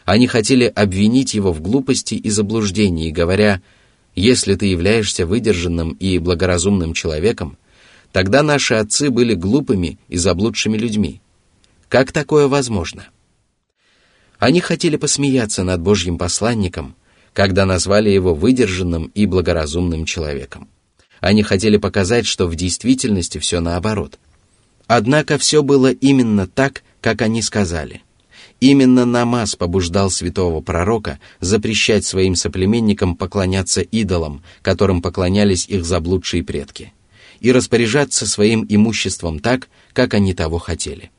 Они 0.05 0.27
хотели 0.27 0.65
обвинить 0.65 1.35
его 1.35 1.53
в 1.53 1.61
глупости 1.61 2.15
и 2.15 2.31
заблуждении, 2.31 3.11
говоря, 3.11 3.61
«Если 4.15 4.55
ты 4.55 4.67
являешься 4.67 5.27
выдержанным 5.27 5.93
и 5.93 6.19
благоразумным 6.19 6.95
человеком, 6.95 7.59
тогда 8.17 8.43
наши 8.43 8.73
отцы 8.73 9.11
были 9.11 9.35
глупыми 9.35 9.99
и 10.09 10.17
заблудшими 10.17 10.79
людьми. 10.79 11.21
Как 11.91 12.13
такое 12.13 12.49
возможно?» 12.49 13.09
Они 14.39 14.61
хотели 14.61 14.97
посмеяться 14.97 15.65
над 15.65 15.83
Божьим 15.83 16.17
посланником, 16.17 16.97
когда 17.35 17.67
назвали 17.67 18.09
его 18.09 18.35
выдержанным 18.35 19.11
и 19.15 19.27
благоразумным 19.27 20.07
человеком. 20.07 20.67
Они 21.21 21.43
хотели 21.43 21.77
показать, 21.77 22.25
что 22.25 22.47
в 22.47 22.55
действительности 22.57 23.37
все 23.37 23.61
наоборот. 23.61 24.19
Однако 24.87 25.37
все 25.37 25.63
было 25.63 25.93
именно 25.93 26.47
так, 26.47 26.85
как 27.03 27.21
они 27.21 27.43
сказали. 27.43 28.01
Именно 28.61 29.05
намаз 29.05 29.57
побуждал 29.57 30.09
святого 30.09 30.63
пророка 30.63 31.21
запрещать 31.41 32.07
своим 32.07 32.35
соплеменникам 32.35 33.15
поклоняться 33.15 33.83
идолам, 33.83 34.43
которым 34.63 35.03
поклонялись 35.03 35.69
их 35.69 35.85
заблудшие 35.85 36.43
предки, 36.43 36.95
и 37.41 37.53
распоряжаться 37.53 38.27
своим 38.27 38.67
имуществом 38.69 39.39
так, 39.39 39.69
как 39.93 40.15
они 40.15 40.35
того 40.35 40.59
хотели. 40.59 41.11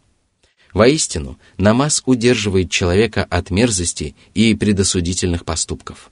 Воистину, 0.74 1.40
намаз 1.58 2.04
удерживает 2.06 2.70
человека 2.70 3.24
от 3.24 3.50
мерзости 3.50 4.16
и 4.34 4.54
предосудительных 4.54 5.46
поступков. 5.46 6.12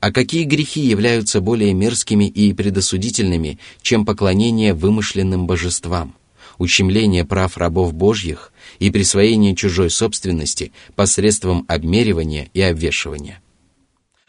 А 0.00 0.12
какие 0.12 0.44
грехи 0.44 0.80
являются 0.80 1.40
более 1.40 1.72
мерзкими 1.72 2.28
и 2.28 2.52
предосудительными, 2.52 3.58
чем 3.80 4.04
поклонение 4.04 4.74
вымышленным 4.74 5.46
божествам– 5.46 6.14
ущемление 6.58 7.24
прав 7.24 7.56
рабов 7.56 7.94
Божьих 7.94 8.52
и 8.78 8.90
присвоение 8.90 9.54
чужой 9.54 9.90
собственности 9.90 10.72
посредством 10.94 11.64
обмеривания 11.68 12.48
и 12.54 12.60
обвешивания. 12.60 13.40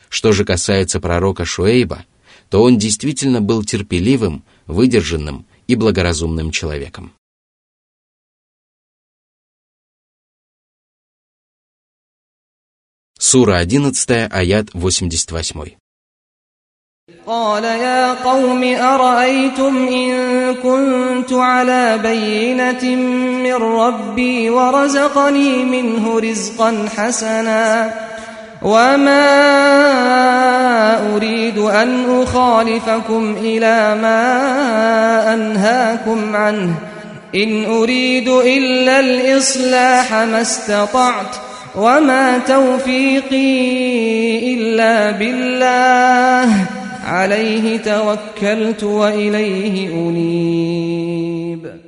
Что 0.10 0.32
же 0.32 0.46
касается 0.46 1.00
пророка 1.00 1.46
Шуэйба, 1.46 2.06
то 2.50 2.62
он 2.64 2.78
действительно 2.78 3.42
был 3.42 3.64
терпеливым, 3.64 4.44
выдержанным 4.67 5.47
и 5.67 5.75
благоразумным 5.75 6.51
человеком. 6.51 7.13
Сура 13.19 13.57
11, 13.59 14.29
аят 14.31 14.71
88. 14.75 15.79
قال 17.27 17.65
يا 17.65 18.15
قوم 18.15 18.63
أرأيتم 18.65 19.89
إن 19.89 20.13
كنت 20.55 21.33
على 21.33 21.99
بينة 21.99 22.97
من 23.45 23.55
ربي 23.55 24.51
ورزقني 24.51 25.65
منه 25.65 26.19
رزقا 26.19 26.89
حسنا 26.97 27.93
وما 28.67 29.33
أريد 31.17 31.59
أن 31.59 32.23
أخالفكم 32.23 33.37
إلى 33.41 33.95
ما 34.03 35.35
أنهاكم 35.35 36.37
عنه 36.37 36.75
إن 37.35 37.65
أريد 37.65 38.29
إلا 38.29 39.01
الإصلاح 39.01 40.13
ما 40.13 40.41
استطعت 40.41 41.37
وما 41.77 42.39
توفيقي 42.39 43.59
إلا 44.55 45.11
بالله 45.11 46.67
عليه 47.05 47.77
توكلت 47.77 48.85
وإليه 48.85 49.89
أنيب 49.89 51.83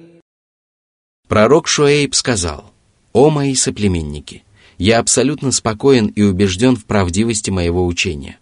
Пророк 1.27 1.67
Шуэйб 1.67 2.15
сказал, 2.15 2.65
«О 3.13 3.31
мои 3.31 3.55
соплеменники, 3.55 4.45
Я 4.80 5.00
абсолютно 5.00 5.52
спокоен 5.52 6.08
и 6.08 6.24
убежден 6.24 6.76
в 6.76 6.86
правдивости 6.86 7.52
моего 7.52 7.86
учения. 7.86 8.40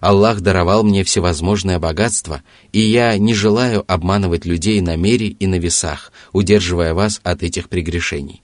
Аллах 0.00 0.42
даровал 0.42 0.84
мне 0.84 1.02
всевозможное 1.02 1.78
богатство, 1.78 2.42
и 2.72 2.80
я 2.80 3.16
не 3.16 3.34
желаю 3.34 3.82
обманывать 3.90 4.44
людей 4.44 4.80
на 4.82 4.94
мере 4.96 5.28
и 5.28 5.46
на 5.46 5.58
весах, 5.58 6.12
удерживая 6.32 6.92
вас 6.92 7.20
от 7.24 7.42
этих 7.42 7.70
прегрешений. 7.70 8.42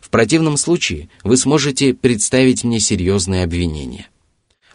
В 0.00 0.10
противном 0.10 0.56
случае 0.56 1.10
вы 1.24 1.36
сможете 1.36 1.92
представить 1.92 2.62
мне 2.62 2.78
серьезные 2.78 3.42
обвинения. 3.42 4.08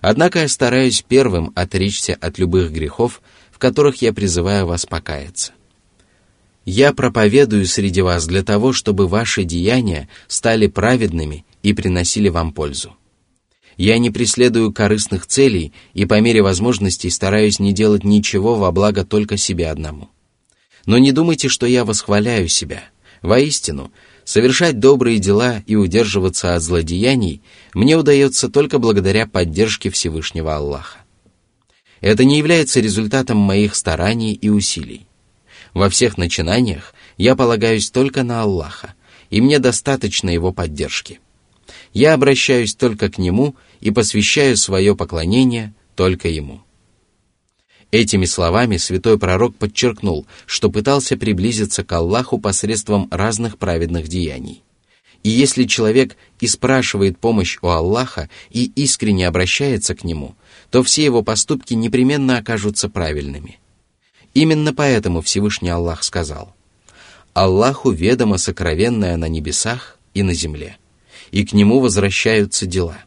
Однако 0.01 0.39
я 0.39 0.49
стараюсь 0.49 1.01
первым 1.07 1.53
отречься 1.55 2.17
от 2.19 2.37
любых 2.37 2.73
грехов, 2.73 3.21
в 3.51 3.57
которых 3.57 4.01
я 4.01 4.11
призываю 4.11 4.67
вас 4.67 4.85
покаяться. 4.85 5.53
Я 6.65 6.93
проповедую 6.93 7.65
среди 7.65 8.01
вас 8.01 8.25
для 8.27 8.43
того, 8.43 8.73
чтобы 8.73 9.07
ваши 9.07 9.45
деяния 9.45 10.09
стали 10.27 10.67
праведными 10.67 11.45
и 11.63 11.73
приносили 11.73 12.29
вам 12.29 12.53
пользу. 12.53 12.95
Я 13.75 13.97
не 13.97 14.11
преследую 14.11 14.71
корыстных 14.71 15.25
целей 15.25 15.73
и 15.95 16.05
по 16.05 16.21
мере 16.21 16.43
возможностей 16.43 17.09
стараюсь 17.09 17.57
не 17.59 17.73
делать 17.73 18.03
ничего 18.03 18.55
во 18.55 18.71
благо 18.71 19.03
только 19.03 19.37
себе 19.37 19.69
одному. 19.69 20.09
Но 20.85 20.99
не 20.99 21.11
думайте, 21.11 21.47
что 21.49 21.65
я 21.65 21.83
восхваляю 21.83 22.47
себя. 22.47 22.83
Воистину, 23.23 23.91
Совершать 24.25 24.79
добрые 24.79 25.19
дела 25.19 25.61
и 25.65 25.75
удерживаться 25.75 26.55
от 26.55 26.61
злодеяний 26.61 27.41
мне 27.73 27.97
удается 27.97 28.49
только 28.49 28.79
благодаря 28.79 29.27
поддержке 29.27 29.89
Всевышнего 29.89 30.55
Аллаха. 30.55 30.99
Это 31.99 32.23
не 32.23 32.37
является 32.37 32.79
результатом 32.79 33.37
моих 33.37 33.75
стараний 33.75 34.33
и 34.33 34.49
усилий. 34.49 35.07
Во 35.73 35.89
всех 35.89 36.17
начинаниях 36.17 36.93
я 37.17 37.35
полагаюсь 37.35 37.89
только 37.89 38.23
на 38.23 38.41
Аллаха, 38.41 38.93
и 39.29 39.41
мне 39.41 39.59
достаточно 39.59 40.29
Его 40.29 40.53
поддержки. 40.53 41.19
Я 41.93 42.15
обращаюсь 42.15 42.73
только 42.75 43.09
к 43.09 43.17
Нему 43.17 43.55
и 43.79 43.91
посвящаю 43.91 44.57
свое 44.57 44.95
поклонение 44.95 45.73
только 45.95 46.27
Ему. 46.27 46.61
Этими 47.91 48.25
словами 48.25 48.77
святой 48.77 49.19
пророк 49.19 49.55
подчеркнул, 49.55 50.25
что 50.47 50.71
пытался 50.71 51.15
приблизиться 51.15 51.83
к 51.83 51.91
Аллаху 51.91 52.39
посредством 52.39 53.07
разных 53.11 53.59
праведных 53.59 54.07
деяний. 54.07 54.63
И 55.21 55.29
если 55.29 55.65
человек 55.65 56.17
и 56.39 56.47
спрашивает 56.47 57.19
помощь 57.19 57.59
у 57.61 57.67
Аллаха 57.67 58.29
и 58.49 58.65
искренне 58.75 59.27
обращается 59.27 59.93
к 59.93 60.03
Нему, 60.03 60.35
то 60.71 60.81
все 60.81 61.05
его 61.05 61.21
поступки 61.21 61.75
непременно 61.75 62.39
окажутся 62.39 62.89
правильными. 62.89 63.59
Именно 64.33 64.73
поэтому 64.73 65.21
Всевышний 65.21 65.69
Аллах 65.69 66.03
сказал, 66.03 66.55
«Аллаху 67.33 67.91
ведомо 67.91 68.39
сокровенное 68.39 69.15
на 69.17 69.27
небесах 69.27 69.99
и 70.15 70.23
на 70.23 70.33
земле, 70.33 70.77
и 71.33 71.45
к 71.45 71.51
Нему 71.51 71.81
возвращаются 71.81 72.65
дела». 72.65 72.97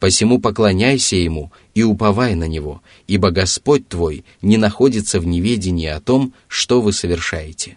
Посему 0.00 0.40
поклоняйся 0.40 1.14
Ему 1.16 1.52
и 1.74 1.82
уповай 1.82 2.34
на 2.34 2.48
Него, 2.48 2.82
ибо 3.06 3.30
Господь 3.30 3.86
твой 3.86 4.24
не 4.40 4.56
находится 4.56 5.20
в 5.20 5.26
неведении 5.26 5.86
о 5.86 6.00
том, 6.00 6.32
что 6.48 6.80
вы 6.80 6.94
совершаете. 6.94 7.76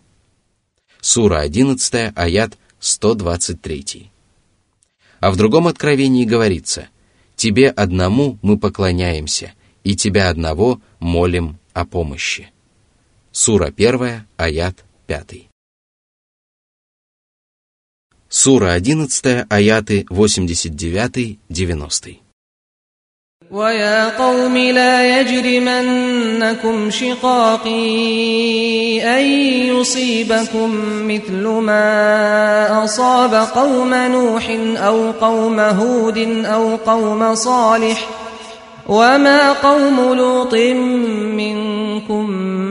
Сура 1.01 1.39
11, 1.39 2.13
аят 2.15 2.57
123. 2.79 4.09
А 5.19 5.31
в 5.31 5.35
другом 5.35 5.67
откровении 5.67 6.23
говорится, 6.23 6.87
«Тебе 7.35 7.69
одному 7.69 8.39
мы 8.41 8.57
поклоняемся, 8.57 9.51
и 9.83 9.97
Тебя 9.97 10.29
одного 10.29 10.81
молим 10.99 11.59
о 11.73 11.85
помощи». 11.85 12.51
Сура 13.33 13.73
1, 13.75 14.25
аят 14.37 14.85
5. 15.07 15.52
Сура 18.32 18.74
11, 18.74 19.46
аяты 19.48 20.04
89-90. 20.10 22.18
ويا 23.50 24.18
قوم 24.18 24.56
لا 24.56 25.20
يجرمنكم 25.20 26.90
شقاقي 26.90 27.72
أن 29.02 29.24
يصيبكم 29.72 30.70
مثل 31.08 31.46
ما 31.46 32.84
أصاب 32.84 33.34
قوم 33.34 33.94
نوح 33.94 34.50
أو 34.76 35.10
قوم 35.10 35.60
هود 35.60 36.18
أو 36.44 36.76
قوم 36.76 37.34
صالح 37.34 38.08
وما 38.86 39.52
قوم 39.52 40.14
لوط 40.14 40.54
منكم 41.34 42.26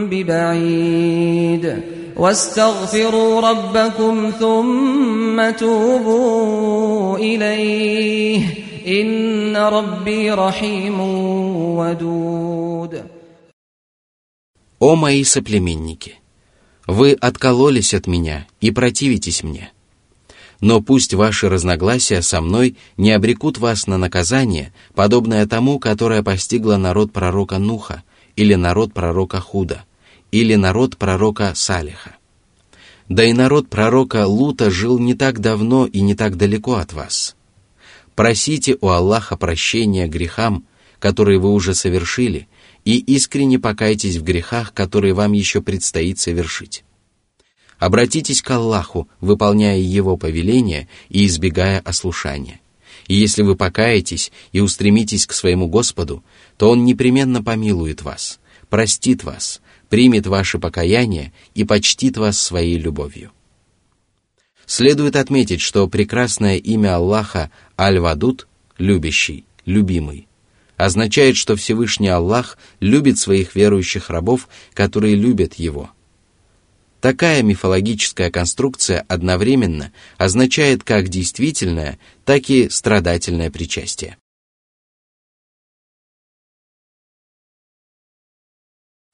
ببعيد 0.10 1.91
واستغفروا 2.18 3.42
ربكم 3.42 4.32
ثم 4.40 5.52
توبوا 5.52 7.18
إليه 7.18 8.42
إن 8.88 9.58
ربي 9.58 10.32
رحيم 10.32 11.00
ودود 11.78 13.04
О 14.80 14.96
мои 14.96 15.24
соплеменники! 15.24 16.16
Вы 16.88 17.14
откололись 17.14 17.94
от 17.94 18.08
меня 18.08 18.48
и 18.62 18.72
противитесь 18.72 19.44
мне. 19.44 19.72
Но 20.62 20.82
пусть 20.82 21.14
ваши 21.14 21.50
разногласия 21.50 22.22
со 22.22 22.42
мной 22.42 22.78
не 22.96 23.12
обрекут 23.12 23.58
вас 23.58 23.88
на 23.88 23.98
наказание, 23.98 24.72
подобное 24.94 25.46
тому, 25.48 25.80
которое 25.80 26.24
постигло 26.24 26.78
народ 26.78 27.12
пророка 27.12 27.58
Нуха 27.58 28.04
или 28.36 28.54
народ 28.54 28.94
пророка 28.94 29.40
Худа – 29.40 29.91
или 30.33 30.57
народ 30.57 30.97
пророка 30.97 31.53
Салиха. 31.55 32.17
Да 33.09 33.25
и 33.25 33.33
народ 33.33 33.69
пророка 33.69 34.27
Лута 34.27 34.71
жил 34.71 34.99
не 34.99 35.15
так 35.15 35.41
давно 35.41 35.87
и 35.87 36.01
не 36.01 36.15
так 36.15 36.37
далеко 36.37 36.77
от 36.77 36.93
вас. 36.93 37.37
Просите 38.15 38.77
у 38.81 38.89
Аллаха 38.89 39.37
прощения 39.37 40.09
грехам, 40.09 40.65
которые 40.99 41.39
вы 41.39 41.53
уже 41.53 41.75
совершили, 41.75 42.49
и 42.85 42.99
искренне 42.99 43.59
покайтесь 43.59 44.17
в 44.17 44.25
грехах, 44.25 44.73
которые 44.73 45.15
вам 45.15 45.33
еще 45.33 45.61
предстоит 45.61 46.19
совершить. 46.19 46.85
Обратитесь 47.79 48.43
к 48.43 48.51
Аллаху, 48.51 49.09
выполняя 49.21 49.79
Его 49.79 50.17
повеления 50.17 50.89
и 51.09 51.27
избегая 51.27 51.81
ослушания. 51.81 52.61
И 53.09 53.15
если 53.15 53.43
вы 53.43 53.57
покаетесь 53.57 54.31
и 54.53 54.61
устремитесь 54.61 55.27
к 55.27 55.33
своему 55.33 55.67
Господу, 55.67 56.25
то 56.57 56.71
Он 56.71 56.85
непременно 56.85 57.43
помилует 57.43 58.03
вас, 58.03 58.39
простит 58.69 59.25
вас, 59.25 59.61
примет 59.93 60.27
ваше 60.27 60.59
покаяние 60.59 61.35
и 61.53 61.65
почтит 61.65 62.17
вас 62.17 62.41
своей 62.41 62.79
любовью. 62.79 63.31
Следует 64.65 65.17
отметить, 65.17 65.61
что 65.61 65.87
прекрасное 65.87 66.57
имя 66.57 66.97
Аллаха 66.97 67.51
Аль-Вадуд– 67.79 68.49
любящий, 68.79 69.45
любимый– 69.67 70.29
означает, 70.79 71.37
что 71.37 71.57
Всевышний 71.57 72.09
Аллах 72.09 72.57
любит 72.81 73.19
своих 73.19 73.55
верующих 73.55 74.09
рабов, 74.09 74.49
которые 74.73 75.15
любят 75.15 75.55
Его– 75.57 75.91
Такая 77.03 77.43
мифологическая 77.43 78.31
конструкция 78.31 79.05
одновременно 79.09 79.93
означает 80.19 80.85
как 80.85 81.09
действительное, 81.09 81.99
так 82.25 82.49
и 82.49 82.69
страдательное 82.69 83.51
причастие. 83.51 84.17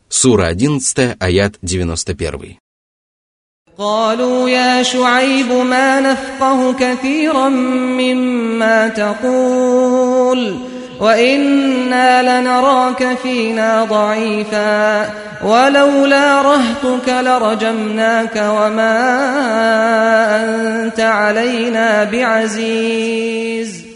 Сура 0.09 0.47
11, 0.51 1.15
аят 1.19 1.57
91. 1.63 2.57
قالوا 3.77 4.49
يا 4.49 4.83
شعيب 4.83 5.51
ما 5.51 5.99
نفقه 5.99 6.73
كثيرا 6.73 7.49
مما 7.49 8.87
تقول 8.87 10.59
وإنا 10.99 12.41
لنراك 12.41 13.17
فينا 13.23 13.83
ضعيفا 13.85 15.09
ولولا 15.43 16.41
رهتك 16.41 17.09
لرجمناك 17.09 18.35
وما 18.35 18.99
أنت 20.45 20.99
علينا 20.99 22.03
بعزيز 22.03 23.86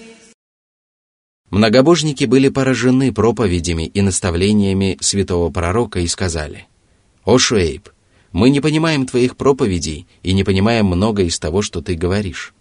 Многобожники 1.53 2.25
были 2.25 2.49
поражены 2.49 3.13
проповедями 3.13 3.83
и 3.83 4.01
наставлениями 4.01 4.97
святого 5.03 5.51
пророка 5.51 6.01
и 6.01 6.07
сказали, 6.07 6.67
«О 7.27 7.37
Шуэйб, 7.37 7.91
мы 8.33 8.49
не 8.49 8.63
понимаем 8.63 9.05
твоих 9.05 9.37
проповедей 9.37 10.07
и 10.23 10.33
не 10.33 10.45
понимаем 10.45 10.87
много 10.87 11.25
из 11.25 11.39
того, 11.39 11.61
что 11.61 11.83
ты 11.83 11.95
говоришь». 11.95 12.55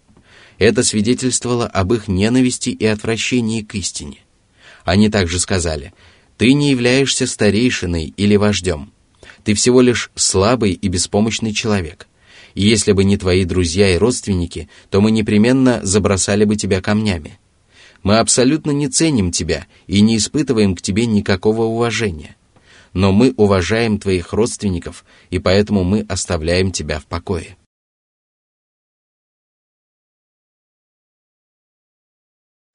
Это 0.58 0.82
свидетельствовало 0.82 1.66
об 1.66 1.94
их 1.94 2.06
ненависти 2.06 2.68
и 2.68 2.84
отвращении 2.84 3.62
к 3.62 3.74
истине. 3.76 4.18
Они 4.84 5.08
также 5.08 5.40
сказали, 5.40 5.94
«Ты 6.36 6.52
не 6.52 6.70
являешься 6.70 7.26
старейшиной 7.26 8.12
или 8.18 8.36
вождем. 8.36 8.92
Ты 9.42 9.54
всего 9.54 9.80
лишь 9.80 10.10
слабый 10.16 10.72
и 10.72 10.88
беспомощный 10.88 11.54
человек. 11.54 12.08
И 12.54 12.66
если 12.68 12.92
бы 12.92 13.04
не 13.04 13.16
твои 13.16 13.46
друзья 13.46 13.94
и 13.94 13.96
родственники, 13.96 14.68
то 14.90 15.00
мы 15.00 15.12
непременно 15.12 15.80
забросали 15.82 16.44
бы 16.44 16.56
тебя 16.56 16.82
камнями. 16.82 17.38
Мы 18.02 18.18
абсолютно 18.18 18.70
не 18.72 18.88
ценим 18.88 19.30
тебя 19.30 19.66
и 19.86 20.00
не 20.00 20.16
испытываем 20.16 20.74
к 20.74 20.82
тебе 20.82 21.06
никакого 21.06 21.62
уважения. 21.62 22.36
Но 22.92 23.12
мы 23.12 23.32
уважаем 23.36 23.98
твоих 23.98 24.32
родственников, 24.32 25.04
и 25.30 25.38
поэтому 25.38 25.84
мы 25.84 26.00
оставляем 26.08 26.72
тебя 26.72 26.98
в 26.98 27.06
покое». 27.06 27.56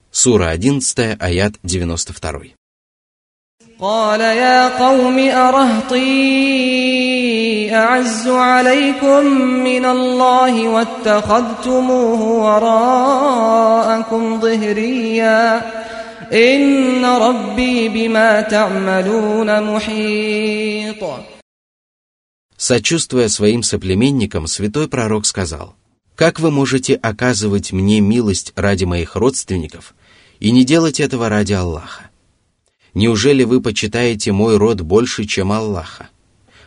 Сура 0.10 0.50
11, 0.50 1.18
аят 1.20 1.60
92. 1.62 2.56
قال 3.83 4.21
يا 4.21 4.79
قوم 4.79 5.19
أرهطي 5.19 6.05
أعز 7.75 8.29
عليكم 8.29 9.27
من 9.65 9.85
الله 9.85 10.69
واتخذتموه 10.69 12.23
وراءكم 12.45 14.41
ظهريا 14.41 15.63
إن 16.33 17.05
ربي 17.05 17.89
بما 17.89 18.41
تعملون 18.41 19.63
محيط 19.75 21.03
Сочувствуя 22.57 23.27
своим 23.29 23.65
соплеменникам, 23.65 24.47
святой 24.47 24.87
пророк 24.87 25.27
сказал, 25.27 25.75
«Как 26.15 26.39
вы 26.39 26.53
можете 26.53 26.95
оказывать 26.95 27.73
мне 27.73 28.01
милость 28.01 28.53
ради 28.55 28.85
моих 28.85 29.17
родственников, 29.17 29.95
и 30.39 30.53
не 30.53 30.65
делать 30.65 31.01
этого 31.01 31.29
ради 31.29 31.55
Аллаха. 31.55 32.06
Неужели 32.98 33.44
вы 33.44 33.62
почитаете 33.62 34.32
мой 34.32 34.58
род 34.58 34.82
больше, 34.82 35.26
чем 35.26 35.52
Аллаха? 35.52 36.10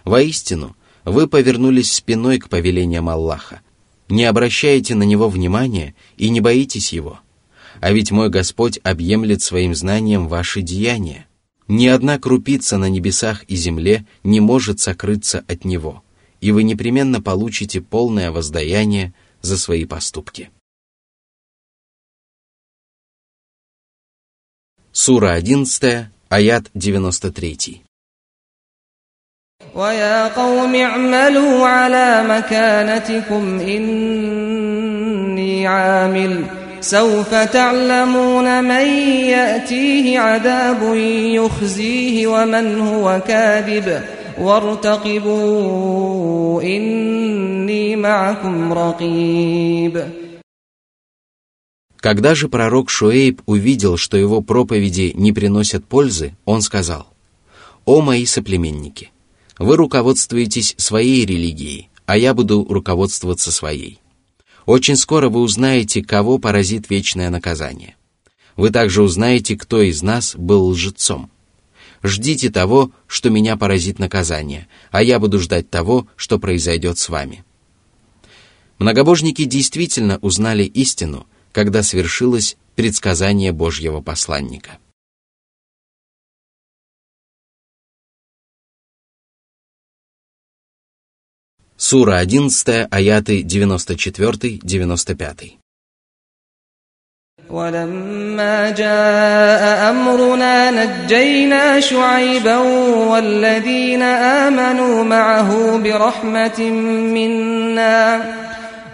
Воистину, 0.05 0.77
вы 1.05 1.27
повернулись 1.27 1.90
спиной 1.90 2.38
к 2.38 2.49
повелениям 2.49 3.09
Аллаха, 3.09 3.62
не 4.09 4.27
обращаете 4.27 4.95
на 4.95 5.03
него 5.03 5.29
внимания 5.29 5.97
и 6.16 6.31
не 6.31 6.40
боитесь 6.40 6.93
его. 6.93 7.19
А 7.81 7.90
ведь 7.90 8.12
мой 8.12 8.29
Господь 8.29 8.79
объемлет 8.85 9.43
своим 9.43 9.75
знанием 9.75 10.29
ваши 10.29 10.62
деяния. 10.62 11.27
Ни 11.66 11.88
одна 11.88 12.16
крупица 12.16 12.79
на 12.79 12.88
небесах 12.88 13.43
и 13.49 13.57
земле 13.57 14.07
не 14.23 14.38
может 14.38 14.79
сокрыться 14.79 15.45
от 15.49 15.64
него, 15.64 16.05
и 16.40 16.53
вы 16.53 16.62
непременно 16.62 17.21
получите 17.21 17.81
полное 17.81 18.31
воздаяние 18.31 19.14
за 19.43 19.59
свои 19.59 19.85
поступки. 19.85 20.51
Сура 24.93 25.33
11, 25.33 26.11
аят 26.32 26.63
93. 26.80 27.86
ويا 29.75 30.28
قوم 30.28 30.75
اعملوا 30.75 31.67
على 31.67 32.23
مكانتكم 32.30 33.60
إني 33.60 35.67
عامل 35.67 36.43
سوف 36.82 37.36
تعلمون 37.36 38.63
من 38.63 38.88
يأتيه 39.36 40.19
عذاب 40.19 40.95
يخزيه 41.36 42.28
ومن 42.28 42.80
هو 42.80 43.21
كاذب 43.28 44.01
وارتقبوا 44.41 45.82
إني 46.62 47.95
معكم 47.95 48.73
رقيب 48.73 50.04
Когда 52.00 52.34
же 52.34 52.48
пророк 52.48 52.88
Шуэйб 52.88 53.42
увидел, 53.44 53.98
что 53.98 54.16
его 54.16 54.40
проповеди 54.40 55.12
не 55.14 55.32
приносят 55.32 55.84
пользы, 55.84 56.34
он 56.46 56.62
сказал, 56.62 57.06
«О 57.84 58.00
мои 58.00 58.24
соплеменники, 58.24 59.10
вы 59.58 59.76
руководствуетесь 59.76 60.74
своей 60.78 61.26
религией, 61.26 61.90
а 62.06 62.16
я 62.16 62.32
буду 62.32 62.66
руководствоваться 62.68 63.52
своей. 63.52 64.00
Очень 64.64 64.96
скоро 64.96 65.28
вы 65.28 65.40
узнаете, 65.40 66.02
кого 66.02 66.38
поразит 66.38 66.88
вечное 66.88 67.28
наказание. 67.28 67.96
Вы 68.56 68.70
также 68.70 69.02
узнаете, 69.02 69.56
кто 69.56 69.82
из 69.82 70.02
нас 70.02 70.34
был 70.36 70.68
лжецом. 70.68 71.30
Ждите 72.02 72.48
того, 72.48 72.92
что 73.06 73.28
меня 73.28 73.58
поразит 73.58 73.98
наказание, 73.98 74.68
а 74.90 75.02
я 75.02 75.18
буду 75.18 75.38
ждать 75.38 75.68
того, 75.68 76.06
что 76.16 76.38
произойдет 76.38 76.96
с 76.96 77.10
вами». 77.10 77.44
Многобожники 78.78 79.44
действительно 79.44 80.16
узнали 80.22 80.64
истину– 80.64 81.26
когда 81.51 81.84
свершилось 81.84 82.58
предсказание 82.75 83.51
Божьего 83.51 84.01
посланника. 84.01 84.80
Сура 91.78 92.17
11, 92.17 92.88
аяты 92.89 93.41
94-95. 93.41 95.58
ولما 97.49 98.69
جاء 98.69 99.91
أمرنا 99.91 100.71
نجينا 100.71 101.80
شعيبا 101.80 102.58
والذين 103.12 104.01
آمنوا 104.01 105.04
معه 105.04 105.78
برحمة 105.78 106.60
منا 107.15 108.23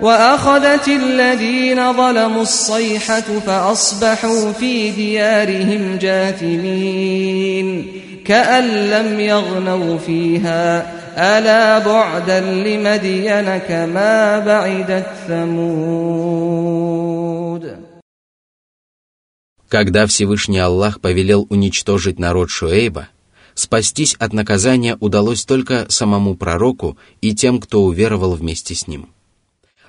وأخذت 0.02 0.88
الذين 0.88 1.94
ظلموا 1.94 2.42
الصيحة 2.42 3.40
فأصبحوا 3.46 4.52
في 4.52 4.92
ديارهم 4.92 5.98
جاثمين 5.98 7.88
كأن 8.26 8.90
لم 8.90 9.20
يغنوا 9.20 9.98
فيها 9.98 10.94
ألا 11.18 11.80
بعدا 11.80 12.40
لمدين 12.40 13.58
كما 13.58 14.40
بعدت 14.40 15.08
ثمود 15.28 16.62
Когда 19.70 20.06
Всевышний 20.06 20.60
Аллах 20.60 21.00
повелел 21.00 21.48
уничтожить 21.50 22.20
народ 22.20 22.50
Шуэйба, 22.50 23.08
спастись 23.54 24.16
от 24.16 24.34
наказания 24.34 24.98
удалось 25.00 25.46
только 25.46 25.86
самому 25.90 26.36
пророку 26.36 26.98
и 27.22 27.34
тем, 27.34 27.58
кто 27.62 27.84
уверовал 27.84 28.34
вместе 28.34 28.76
с 28.76 28.88
ним – 28.88 29.15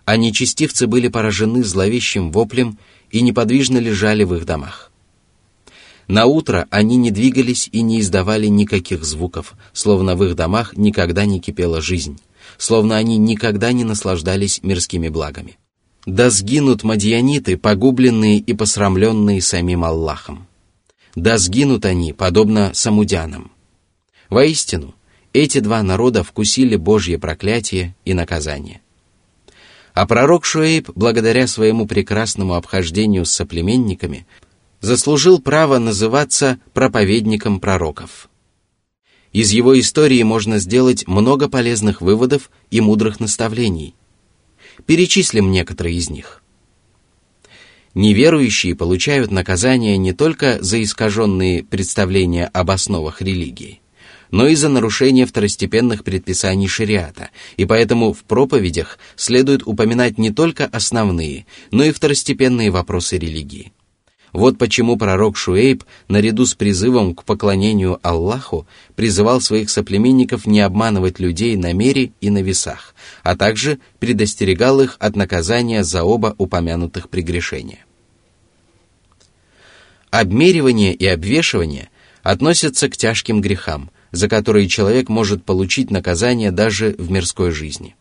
а 0.08 0.15
нечестивцы 0.15 0.88
были 0.88 1.10
поражены 1.10 1.65
зловещим 1.65 2.32
воплем 2.32 2.80
и 3.12 3.20
неподвижно 3.20 3.78
лежали 3.78 4.24
в 4.24 4.34
их 4.36 4.46
домах. 4.46 4.89
На 6.08 6.28
утро 6.28 6.65
они 6.70 6.96
не 6.96 7.12
двигались 7.12 7.67
и 7.74 7.82
не 7.82 8.00
издавали 8.00 8.48
никаких 8.48 9.04
звуков, 9.04 9.56
словно 9.74 10.15
в 10.15 10.24
их 10.24 10.36
домах 10.38 10.78
никогда 10.78 11.26
не 11.26 11.41
кипела 11.41 11.82
жизнь, 11.82 12.22
словно 12.58 12.96
они 12.96 13.17
никогда 13.17 13.74
не 13.74 13.84
наслаждались 13.84 14.63
мирскими 14.63 15.10
благами. 15.10 15.58
Да 16.06 16.30
сгинут 16.30 16.84
мадьяниты, 16.84 17.58
погубленные 17.58 18.39
и 18.39 18.54
посрамленные 18.54 19.41
самим 19.41 19.84
Аллахом. 19.84 20.48
Да 21.15 21.38
сгинут 21.38 21.84
они, 21.84 22.13
подобно 22.13 22.72
самудянам. 22.74 23.52
Воистину, 24.30 24.96
эти 25.34 25.60
два 25.60 25.84
народа 25.84 26.24
вкусили 26.24 26.78
Божье 26.78 27.20
проклятие 27.20 27.93
и 28.06 28.13
наказание. 28.13 28.80
А 29.98 30.06
пророк 30.06 30.46
Шуэйб, 30.46 30.92
благодаря 30.94 31.48
своему 31.48 31.88
прекрасному 31.88 32.54
обхождению 32.54 33.26
с 33.26 33.32
соплеменниками, 33.32 34.28
заслужил 34.80 35.42
право 35.42 35.80
называться 35.80 36.60
проповедником 36.76 37.60
пророков. 37.60 38.30
Из 39.34 39.50
его 39.50 39.78
истории 39.80 40.22
можно 40.22 40.60
сделать 40.60 41.08
много 41.08 41.50
полезных 41.50 42.02
выводов 42.02 42.52
и 42.70 42.80
мудрых 42.80 43.20
наставлений. 43.20 43.96
Перечислим 44.86 45.50
некоторые 45.50 45.96
из 45.96 46.12
них. 46.12 46.44
Неверующие 47.96 48.76
получают 48.76 49.32
наказание 49.32 49.98
не 49.98 50.14
только 50.14 50.62
за 50.62 50.84
искаженные 50.84 51.64
представления 51.64 52.46
об 52.46 52.70
основах 52.70 53.24
религии, 53.24 53.82
но 54.32 54.48
и 54.48 54.56
за 54.56 54.70
нарушение 54.70 55.26
второстепенных 55.26 56.04
предписаний 56.04 56.68
шариата, 56.68 57.30
и 57.56 57.66
поэтому 57.66 58.13
в 58.13 58.24
проповедях 58.24 59.00
следует 59.16 59.66
упоминать 59.66 60.18
не 60.18 60.32
только 60.32 60.66
основные, 60.66 61.46
но 61.72 61.84
и 61.84 61.92
второстепенные 61.92 62.72
вопросы 62.72 63.18
религии. 63.18 63.72
Вот 64.34 64.58
почему 64.58 64.98
пророк 64.98 65.38
Шуэйб, 65.38 65.84
наряду 66.10 66.46
с 66.46 66.54
призывом 66.54 67.16
к 67.16 67.24
поклонению 67.24 68.00
Аллаху, 68.04 68.68
призывал 68.96 69.42
своих 69.42 69.70
соплеменников 69.70 70.46
не 70.46 70.60
обманывать 70.60 71.20
людей 71.20 71.56
на 71.56 71.74
мере 71.74 72.12
и 72.20 72.30
на 72.30 72.42
весах, 72.42 72.94
а 73.24 73.36
также 73.36 73.80
предостерегал 74.00 74.82
их 74.82 74.98
от 75.00 75.16
наказания 75.16 75.84
за 75.84 76.04
оба 76.04 76.36
упомянутых 76.38 77.10
прегрешения. 77.10 77.86
Обмеривание 80.10 80.94
и 80.94 81.06
обвешивание 81.06 81.90
относятся 82.22 82.90
к 82.90 82.98
тяжким 82.98 83.42
грехам, 83.42 83.90
за 84.17 84.27
которые 84.27 84.67
человек 84.67 85.10
может 85.10 85.43
получить 85.45 85.91
наказание 85.91 86.51
даже 86.51 86.95
в 86.97 87.10
мирской 87.10 87.51
жизни. 87.51 87.95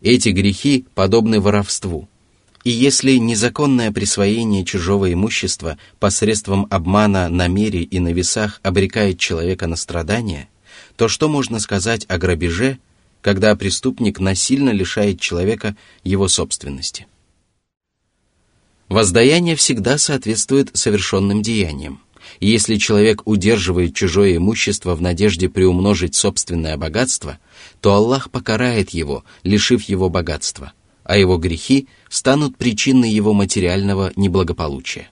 Эти 0.00 0.30
грехи 0.30 0.86
подобны 0.94 1.40
воровству– 1.40 2.08
и 2.66 2.70
если 2.70 3.12
незаконное 3.12 3.92
присвоение 3.92 4.64
чужого 4.64 5.12
имущества 5.12 5.78
посредством 6.00 6.66
обмана 6.68 7.28
на 7.28 7.46
мере 7.46 7.82
и 7.82 8.00
на 8.00 8.12
весах 8.12 8.58
обрекает 8.64 9.20
человека 9.20 9.68
на 9.68 9.76
страдания, 9.76 10.48
то 10.96 11.06
что 11.06 11.28
можно 11.28 11.60
сказать 11.60 12.06
о 12.08 12.18
грабеже, 12.18 12.80
когда 13.22 13.54
преступник 13.54 14.18
насильно 14.18 14.70
лишает 14.70 15.20
человека 15.20 15.76
его 16.02 16.26
собственности? 16.26 17.06
Воздаяние 18.88 19.54
всегда 19.54 19.96
соответствует 19.96 20.76
совершенным 20.76 21.42
деяниям. 21.42 22.00
Если 22.40 22.76
человек 22.76 23.22
удерживает 23.24 23.94
чужое 23.94 24.36
имущество 24.36 24.94
в 24.94 25.02
надежде 25.02 25.48
приумножить 25.48 26.14
собственное 26.14 26.76
богатство, 26.76 27.38
то 27.80 27.94
Аллах 27.94 28.30
покарает 28.30 28.90
его, 28.90 29.24
лишив 29.42 29.82
его 29.82 30.08
богатства– 30.08 30.72
а 31.06 31.16
его 31.16 31.38
грехи 31.38 31.86
станут 32.08 32.56
причиной 32.56 33.10
его 33.10 33.32
материального 33.32 34.12
неблагополучия. 34.16 35.08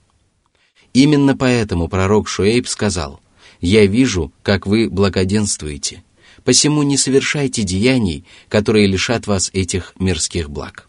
Именно 0.92 1.37
поэтому 1.37 1.88
пророк 1.88 2.29
Шуэйб 2.29 2.66
сказал, 2.68 3.20
«Я 3.61 3.87
вижу, 3.87 4.33
как 4.42 4.66
вы 4.66 4.90
благоденствуете, 4.90 6.03
посему 6.42 6.83
не 6.83 6.96
совершайте 6.96 7.62
деяний, 7.62 8.24
которые 8.48 8.88
лишат 8.88 9.29
вас 9.29 9.50
этих 9.53 9.94
мирских 9.98 10.50
благ». 10.50 10.88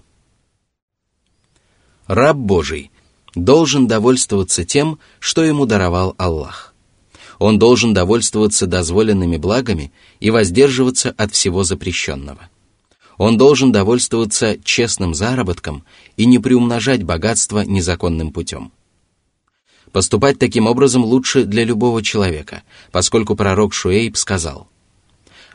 Раб 2.07 2.37
Божий 2.37 2.91
должен 3.35 3.87
довольствоваться 3.87 4.65
тем, 4.65 4.99
что 5.19 5.43
ему 5.43 5.65
даровал 5.65 6.15
Аллах. 6.17 6.73
Он 7.37 7.59
должен 7.59 7.93
довольствоваться 7.93 8.65
дозволенными 8.65 9.37
благами 9.37 9.91
и 10.19 10.31
воздерживаться 10.31 11.13
от 11.17 11.33
всего 11.33 11.63
запрещенного– 11.63 12.49
он 13.17 13.37
должен 13.37 13.71
довольствоваться 13.71 14.57
честным 14.63 15.13
заработком 15.13 15.83
и 16.17 16.25
не 16.25 16.39
приумножать 16.39 17.03
богатство 17.03 17.61
незаконным 17.61 18.31
путем. 18.31 18.71
Поступать 19.91 20.37
таким 20.39 20.67
образом 20.67 21.05
лучше 21.05 21.45
для 21.45 21.63
любого 21.63 22.03
человека, 22.03 22.63
поскольку 22.91 23.35
пророк 23.35 23.73
Шуэйб 23.73 24.17
сказал, 24.17 24.67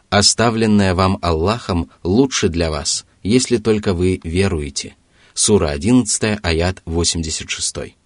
«Оставленное 0.08 0.94
вам 0.94 1.18
Аллахом 1.20 1.90
лучше 2.02 2.48
для 2.48 2.70
вас, 2.70 3.04
если 3.22 3.58
только 3.58 3.92
вы 3.92 4.20
веруете». 4.24 4.96
Сура 5.42 5.70
11, 5.70 6.38
аят 6.42 6.83
86. 6.85 7.96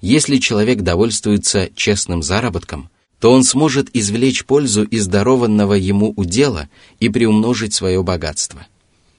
Если 0.00 0.38
человек 0.38 0.80
довольствуется 0.80 1.68
честным 1.74 2.22
заработком– 2.22 2.88
то 3.20 3.30
он 3.30 3.44
сможет 3.44 3.94
извлечь 3.94 4.46
пользу 4.46 4.82
из 4.82 5.06
дарованного 5.06 5.74
ему 5.74 6.14
удела 6.16 6.70
и 7.00 7.10
приумножить 7.10 7.74
свое 7.74 8.02
богатство. 8.02 8.66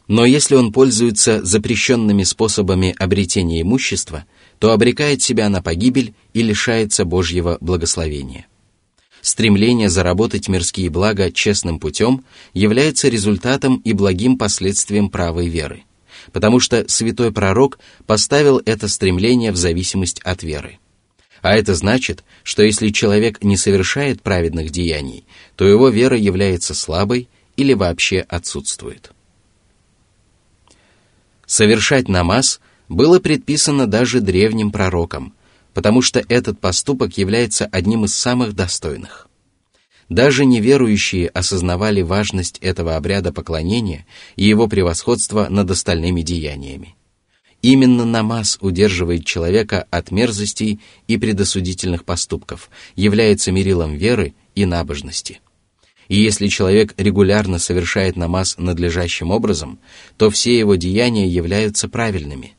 Но 0.07 0.25
если 0.25 0.55
он 0.55 0.73
пользуется 0.73 1.45
запрещенными 1.45 2.23
способами 2.23 2.95
обретения 2.97 3.61
имущества, 3.61 4.25
то 4.57 4.71
обрекает 4.71 5.21
себя 5.21 5.49
на 5.49 5.61
погибель 5.61 6.15
и 6.33 6.41
лишается 6.41 7.05
Божьего 7.05 7.59
благословения. 7.61 8.47
Стремление 9.21 9.91
заработать 9.91 10.47
мирские 10.47 10.89
блага 10.89 11.31
честным 11.31 11.79
путем 11.79 12.25
является 12.55 13.07
результатом 13.07 13.75
и 13.85 13.93
благим 13.93 14.39
последствием 14.39 15.11
правой 15.11 15.47
веры, 15.47 15.83
потому 16.31 16.59
что 16.59 16.87
святой 16.87 17.31
пророк 17.31 17.79
поставил 18.05 18.61
это 18.65 18.87
стремление 18.87 19.51
в 19.51 19.57
зависимость 19.57 20.19
от 20.21 20.43
веры. 20.43 20.79
А 21.41 21.55
это 21.55 21.73
значит, 21.73 22.23
что 22.43 22.63
если 22.63 22.89
человек 22.89 23.43
не 23.43 23.57
совершает 23.57 24.21
праведных 24.21 24.69
деяний, 24.69 25.25
то 25.55 25.67
его 25.67 25.89
вера 25.89 26.17
является 26.17 26.73
слабой 26.73 27.29
или 27.57 27.73
вообще 27.73 28.19
отсутствует. 28.19 29.11
Совершать 31.45 32.07
намаз 32.07 32.61
было 32.87 33.19
предписано 33.19 33.87
даже 33.87 34.21
древним 34.21 34.71
пророкам, 34.71 35.33
потому 35.73 36.01
что 36.01 36.23
этот 36.29 36.59
поступок 36.59 37.17
является 37.17 37.65
одним 37.65 38.05
из 38.05 38.13
самых 38.13 38.53
достойных. 38.53 39.27
Даже 40.11 40.43
неверующие 40.43 41.29
осознавали 41.29 42.01
важность 42.01 42.57
этого 42.57 42.97
обряда 42.97 43.31
поклонения 43.31 44.05
и 44.35 44.43
его 44.43 44.67
превосходство 44.67 45.47
над 45.49 45.71
остальными 45.71 46.21
деяниями. 46.21 46.95
Именно 47.61 48.03
намаз 48.03 48.57
удерживает 48.59 49.25
человека 49.25 49.87
от 49.89 50.11
мерзостей 50.11 50.81
и 51.07 51.15
предосудительных 51.15 52.03
поступков, 52.03 52.69
является 52.97 53.53
мерилом 53.53 53.95
веры 53.95 54.33
и 54.53 54.65
набожности. 54.65 55.39
И 56.09 56.21
если 56.21 56.47
человек 56.47 56.93
регулярно 56.97 57.57
совершает 57.57 58.17
намаз 58.17 58.55
надлежащим 58.57 59.31
образом, 59.31 59.79
то 60.17 60.29
все 60.29 60.59
его 60.59 60.75
деяния 60.75 61.25
являются 61.25 61.87
правильными. 61.87 62.55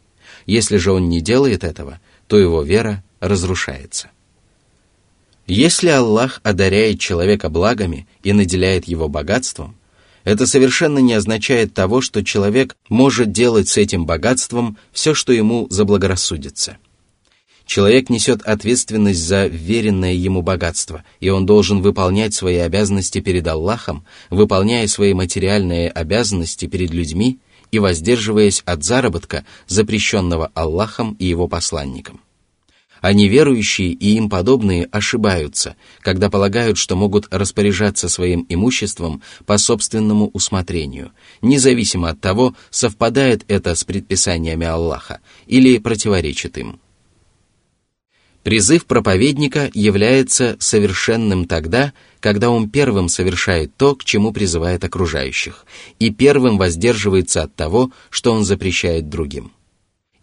Если 0.46 0.78
же 0.78 0.90
он 0.90 1.10
не 1.10 1.20
делает 1.20 1.64
этого, 1.64 2.00
то 2.28 2.38
его 2.38 2.62
вера 2.62 3.04
разрушается. 3.20 4.08
Если 5.54 5.88
Аллах 5.88 6.40
одаряет 6.44 6.98
человека 6.98 7.50
благами 7.50 8.06
и 8.22 8.32
наделяет 8.32 8.86
его 8.86 9.10
богатством, 9.10 9.76
это 10.24 10.46
совершенно 10.46 10.98
не 10.98 11.12
означает 11.12 11.74
того, 11.74 12.00
что 12.00 12.24
человек 12.24 12.74
может 12.88 13.32
делать 13.32 13.68
с 13.68 13.76
этим 13.76 14.06
богатством 14.06 14.78
все, 14.92 15.12
что 15.12 15.30
ему 15.30 15.66
заблагорассудится. 15.68 16.78
Человек 17.66 18.08
несет 18.08 18.40
ответственность 18.40 19.20
за 19.20 19.44
веренное 19.44 20.14
ему 20.14 20.40
богатство, 20.40 21.04
и 21.20 21.28
он 21.28 21.44
должен 21.44 21.82
выполнять 21.82 22.32
свои 22.32 22.56
обязанности 22.56 23.20
перед 23.20 23.46
Аллахом, 23.46 24.06
выполняя 24.30 24.86
свои 24.86 25.12
материальные 25.12 25.90
обязанности 25.90 26.64
перед 26.64 26.92
людьми 26.92 27.40
и 27.70 27.78
воздерживаясь 27.78 28.62
от 28.64 28.84
заработка, 28.84 29.44
запрещенного 29.66 30.50
Аллахом 30.54 31.14
и 31.18 31.26
его 31.26 31.46
посланником 31.46 32.22
а 33.02 33.12
неверующие 33.12 33.90
и 33.90 34.16
им 34.16 34.30
подобные 34.30 34.88
ошибаются, 34.90 35.76
когда 36.00 36.30
полагают, 36.30 36.78
что 36.78 36.96
могут 36.96 37.26
распоряжаться 37.30 38.08
своим 38.08 38.46
имуществом 38.48 39.22
по 39.44 39.58
собственному 39.58 40.30
усмотрению, 40.32 41.10
независимо 41.42 42.08
от 42.08 42.20
того, 42.20 42.54
совпадает 42.70 43.44
это 43.48 43.74
с 43.74 43.84
предписаниями 43.84 44.66
Аллаха 44.66 45.20
или 45.46 45.76
противоречит 45.78 46.56
им. 46.56 46.80
Призыв 48.44 48.86
проповедника 48.86 49.70
является 49.74 50.56
совершенным 50.58 51.46
тогда, 51.46 51.92
когда 52.20 52.50
он 52.50 52.70
первым 52.70 53.08
совершает 53.08 53.76
то, 53.76 53.94
к 53.94 54.04
чему 54.04 54.32
призывает 54.32 54.82
окружающих, 54.84 55.66
и 55.98 56.10
первым 56.10 56.56
воздерживается 56.56 57.42
от 57.42 57.54
того, 57.54 57.92
что 58.10 58.32
он 58.32 58.44
запрещает 58.44 59.10
другим– 59.10 59.52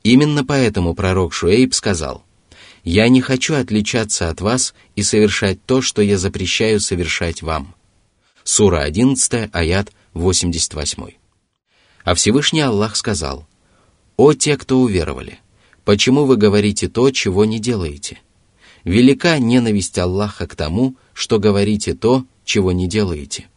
Именно 0.03 0.45
поэтому 0.45 0.95
пророк 0.95 1.33
Шуэйб 1.33 1.73
сказал, 1.73 2.23
«Я 2.91 3.07
не 3.07 3.21
хочу 3.21 3.53
отличаться 3.53 4.31
от 4.31 4.41
вас 4.41 4.73
и 4.95 5.03
совершать 5.03 5.63
то, 5.63 5.79
что 5.79 6.01
я 6.01 6.17
запрещаю 6.17 6.79
совершать 6.79 7.43
вам». 7.43 7.75
Сура 8.43 8.79
11, 8.79 9.51
аят 9.53 9.91
88. 10.15 11.03
А 12.03 12.15
Всевышний 12.15 12.61
Аллах 12.61 12.95
сказал, 12.95 13.47
«О 14.17 14.33
те, 14.33 14.57
кто 14.57 14.79
уверовали, 14.79 15.37
почему 15.85 16.25
вы 16.25 16.35
говорите 16.35 16.87
то, 16.89 17.11
чего 17.11 17.45
не 17.45 17.59
делаете? 17.59 18.21
Велика 18.83 19.37
ненависть 19.37 19.99
Аллаха 19.99 20.47
к 20.47 20.55
тому, 20.55 20.95
что 21.13 21.37
говорите 21.37 21.93
то, 21.93 22.25
чего 22.43 22.71
не 22.71 22.87
делаете». 22.87 23.49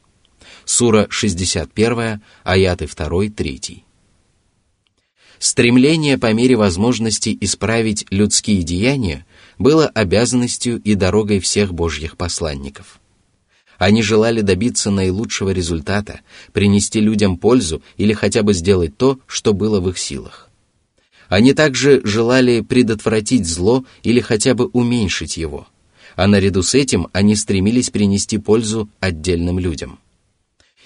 Сура 0.67 1.07
61, 1.09 2.21
аяты 2.45 2.87
2, 2.87 3.29
3. 3.35 3.85
Стремление 5.43 6.19
по 6.19 6.33
мере 6.33 6.55
возможности 6.55 7.37
исправить 7.41 8.07
людские 8.11 8.63
деяния 8.63 9.27
было 9.59 9.89
обязанностью 9.89 10.81
и 10.81 10.95
дорогой 10.95 11.41
всех 11.41 11.75
божьих 11.75 12.17
посланников. 12.17 13.01
Они 13.77 14.05
желали 14.05 14.41
добиться 14.41 14.93
наилучшего 14.93 15.51
результата, 15.51 16.21
принести 16.53 17.01
людям 17.01 17.39
пользу 17.39 17.83
или 17.97 18.13
хотя 18.13 18.45
бы 18.45 18.55
сделать 18.55 18.97
то, 18.97 19.19
что 19.27 19.53
было 19.53 19.81
в 19.81 19.89
их 19.89 19.99
силах. 19.99 20.49
Они 21.29 21.55
также 21.55 22.01
желали 22.05 22.61
предотвратить 22.61 23.45
зло 23.45 23.85
или 24.05 24.21
хотя 24.21 24.55
бы 24.55 24.67
уменьшить 24.67 25.39
его, 25.39 25.67
а 26.15 26.29
наряду 26.29 26.63
с 26.63 26.77
этим 26.77 27.09
они 27.13 27.35
стремились 27.35 27.91
принести 27.91 28.39
пользу 28.39 28.89
отдельным 29.01 29.59
людям– 29.59 29.99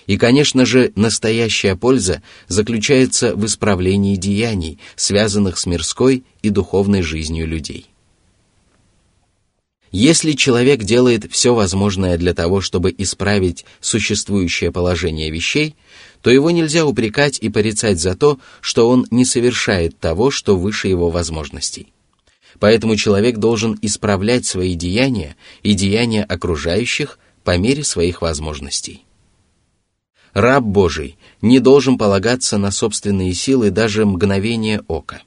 и, 0.07 0.17
конечно 0.17 0.65
же, 0.65 0.93
настоящая 0.95 1.77
польза 1.77 2.23
заключается 2.49 3.35
в 3.35 3.45
исправлении 3.45 4.17
деяний, 4.17 4.79
связанных 4.95 5.59
с 5.59 5.67
мирской 5.67 6.25
и 6.43 6.51
духовной 6.51 7.03
жизнью 7.03 7.47
людей. 7.47 7.87
Если 9.93 10.33
человек 10.33 10.83
делает 10.83 11.31
все 11.31 11.55
возможное 11.55 12.19
для 12.19 12.35
того, 12.35 12.61
чтобы 12.61 12.95
исправить 12.99 13.65
существующее 13.81 14.71
положение 14.71 15.31
вещей, 15.31 15.75
то 16.23 16.31
его 16.31 16.51
нельзя 16.51 16.85
упрекать 16.85 17.39
и 17.39 17.49
порицать 17.49 18.01
за 18.01 18.15
то, 18.15 18.39
что 18.61 18.89
он 18.89 19.07
не 19.11 19.25
совершает 19.25 19.99
того, 19.99 20.31
что 20.31 20.57
выше 20.57 20.89
его 20.89 21.09
возможностей. 21.09 21.93
Поэтому 22.59 22.97
человек 22.97 23.39
должен 23.39 23.79
исправлять 23.81 24.45
свои 24.45 24.75
деяния 24.75 25.37
и 25.63 25.73
деяния 25.75 26.25
окружающих 26.25 27.19
по 27.45 27.57
мере 27.57 27.85
своих 27.85 28.23
возможностей. 28.23 29.06
Раб 30.37 30.65
Божий 30.65 31.17
не 31.41 31.61
должен 31.61 31.97
полагаться 31.97 32.59
на 32.59 32.71
собственные 32.71 33.33
силы 33.33 33.71
даже 33.71 34.05
мгновение 34.05 34.83
ока. 34.87 35.23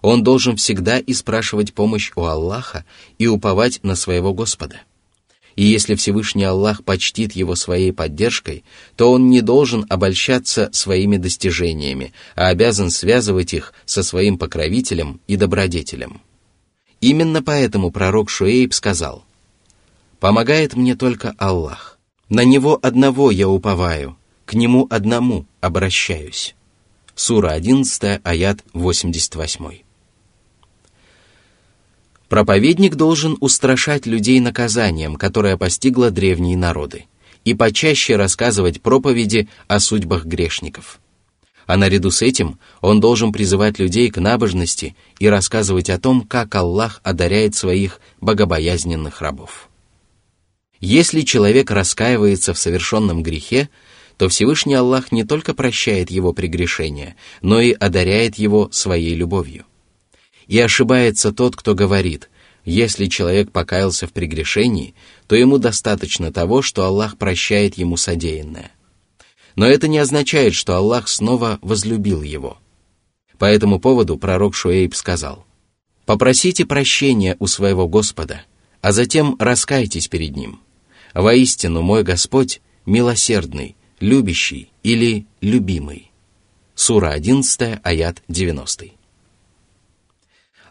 Он 0.00 0.24
должен 0.24 0.56
всегда 0.56 0.98
испрашивать 0.98 1.74
помощь 1.74 2.10
у 2.16 2.24
Аллаха 2.24 2.84
и 3.18 3.28
уповать 3.28 3.78
на 3.84 3.94
своего 3.94 4.34
Господа. 4.34 4.80
И 5.54 5.62
если 5.62 5.94
Всевышний 5.94 6.42
Аллах 6.42 6.82
почтит 6.82 7.36
его 7.36 7.54
своей 7.54 7.92
поддержкой, 7.92 8.64
то 8.96 9.12
он 9.12 9.30
не 9.30 9.42
должен 9.42 9.86
обольщаться 9.88 10.70
своими 10.72 11.18
достижениями, 11.18 12.12
а 12.34 12.48
обязан 12.48 12.90
связывать 12.90 13.54
их 13.54 13.72
со 13.84 14.02
своим 14.02 14.38
покровителем 14.38 15.20
и 15.28 15.36
добродетелем. 15.36 16.20
Именно 17.00 17.44
поэтому 17.44 17.92
пророк 17.92 18.28
Шуэйб 18.28 18.74
сказал, 18.74 19.24
«Помогает 20.18 20.74
мне 20.74 20.96
только 20.96 21.32
Аллах. 21.38 22.00
На 22.28 22.42
Него 22.42 22.76
одного 22.82 23.30
я 23.30 23.48
уповаю, 23.48 24.16
к 24.52 24.54
нему 24.54 24.86
одному 24.90 25.46
обращаюсь. 25.62 26.54
Сура 27.14 27.52
11, 27.52 28.20
аят 28.22 28.62
88. 28.74 29.78
Проповедник 32.28 32.96
должен 32.96 33.38
устрашать 33.40 34.04
людей 34.04 34.40
наказанием, 34.40 35.16
которое 35.16 35.56
постигло 35.56 36.10
древние 36.10 36.58
народы, 36.58 37.06
и 37.46 37.54
почаще 37.54 38.16
рассказывать 38.16 38.82
проповеди 38.82 39.48
о 39.68 39.80
судьбах 39.80 40.26
грешников. 40.26 41.00
А 41.64 41.78
наряду 41.78 42.10
с 42.10 42.20
этим 42.20 42.58
он 42.82 43.00
должен 43.00 43.32
призывать 43.32 43.78
людей 43.78 44.10
к 44.10 44.20
набожности 44.20 44.94
и 45.18 45.28
рассказывать 45.28 45.88
о 45.88 45.98
том, 45.98 46.20
как 46.20 46.54
Аллах 46.54 47.00
одаряет 47.04 47.54
своих 47.54 48.00
богобоязненных 48.20 49.22
рабов. 49.22 49.70
Если 50.78 51.22
человек 51.22 51.70
раскаивается 51.70 52.52
в 52.52 52.58
совершенном 52.58 53.22
грехе, 53.22 53.70
то 54.16 54.28
Всевышний 54.28 54.74
Аллах 54.74 55.12
не 55.12 55.24
только 55.24 55.54
прощает 55.54 56.10
его 56.10 56.32
прегрешения, 56.32 57.16
но 57.40 57.60
и 57.60 57.72
одаряет 57.72 58.36
его 58.36 58.70
своей 58.70 59.14
любовью. 59.14 59.64
И 60.46 60.58
ошибается 60.58 61.32
тот, 61.32 61.56
кто 61.56 61.74
говорит, 61.74 62.28
если 62.64 63.06
человек 63.06 63.50
покаялся 63.50 64.06
в 64.06 64.12
прегрешении, 64.12 64.94
то 65.26 65.34
ему 65.34 65.58
достаточно 65.58 66.32
того, 66.32 66.62
что 66.62 66.84
Аллах 66.84 67.18
прощает 67.18 67.76
ему 67.76 67.96
содеянное. 67.96 68.72
Но 69.56 69.66
это 69.66 69.88
не 69.88 69.98
означает, 69.98 70.54
что 70.54 70.76
Аллах 70.76 71.08
снова 71.08 71.58
возлюбил 71.62 72.22
его. 72.22 72.58
По 73.38 73.46
этому 73.46 73.80
поводу 73.80 74.16
пророк 74.16 74.54
Шуэйб 74.54 74.94
сказал, 74.94 75.44
«Попросите 76.06 76.64
прощения 76.64 77.36
у 77.38 77.46
своего 77.46 77.88
Господа, 77.88 78.42
а 78.80 78.92
затем 78.92 79.36
раскайтесь 79.38 80.08
перед 80.08 80.36
Ним. 80.36 80.60
Воистину, 81.14 81.82
мой 81.82 82.02
Господь 82.02 82.60
милосердный, 82.86 83.76
любящий 84.02 84.68
или 84.82 85.26
любимый. 85.40 86.10
Сура 86.74 87.10
11, 87.10 87.78
аят 87.84 88.20
90. 88.26 88.86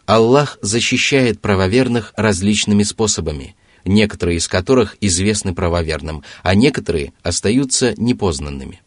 Аллах 0.04 0.58
защищает 0.60 1.40
правоверных 1.40 2.12
различными 2.14 2.82
способами, 2.82 3.56
некоторые 3.86 4.36
из 4.36 4.48
которых 4.48 4.98
известны 5.00 5.54
правоверным, 5.54 6.22
а 6.42 6.54
некоторые 6.54 7.14
остаются 7.22 7.94
непознанными. 7.96 8.82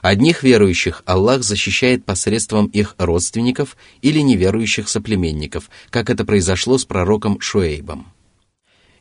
Одних 0.00 0.42
верующих 0.42 1.02
Аллах 1.04 1.42
защищает 1.42 2.06
посредством 2.06 2.66
их 2.68 2.94
родственников 2.96 3.76
или 4.00 4.20
неверующих 4.20 4.88
соплеменников, 4.88 5.68
как 5.90 6.08
это 6.08 6.24
произошло 6.24 6.78
с 6.78 6.86
пророком 6.86 7.38
Шуэйбом. 7.38 8.10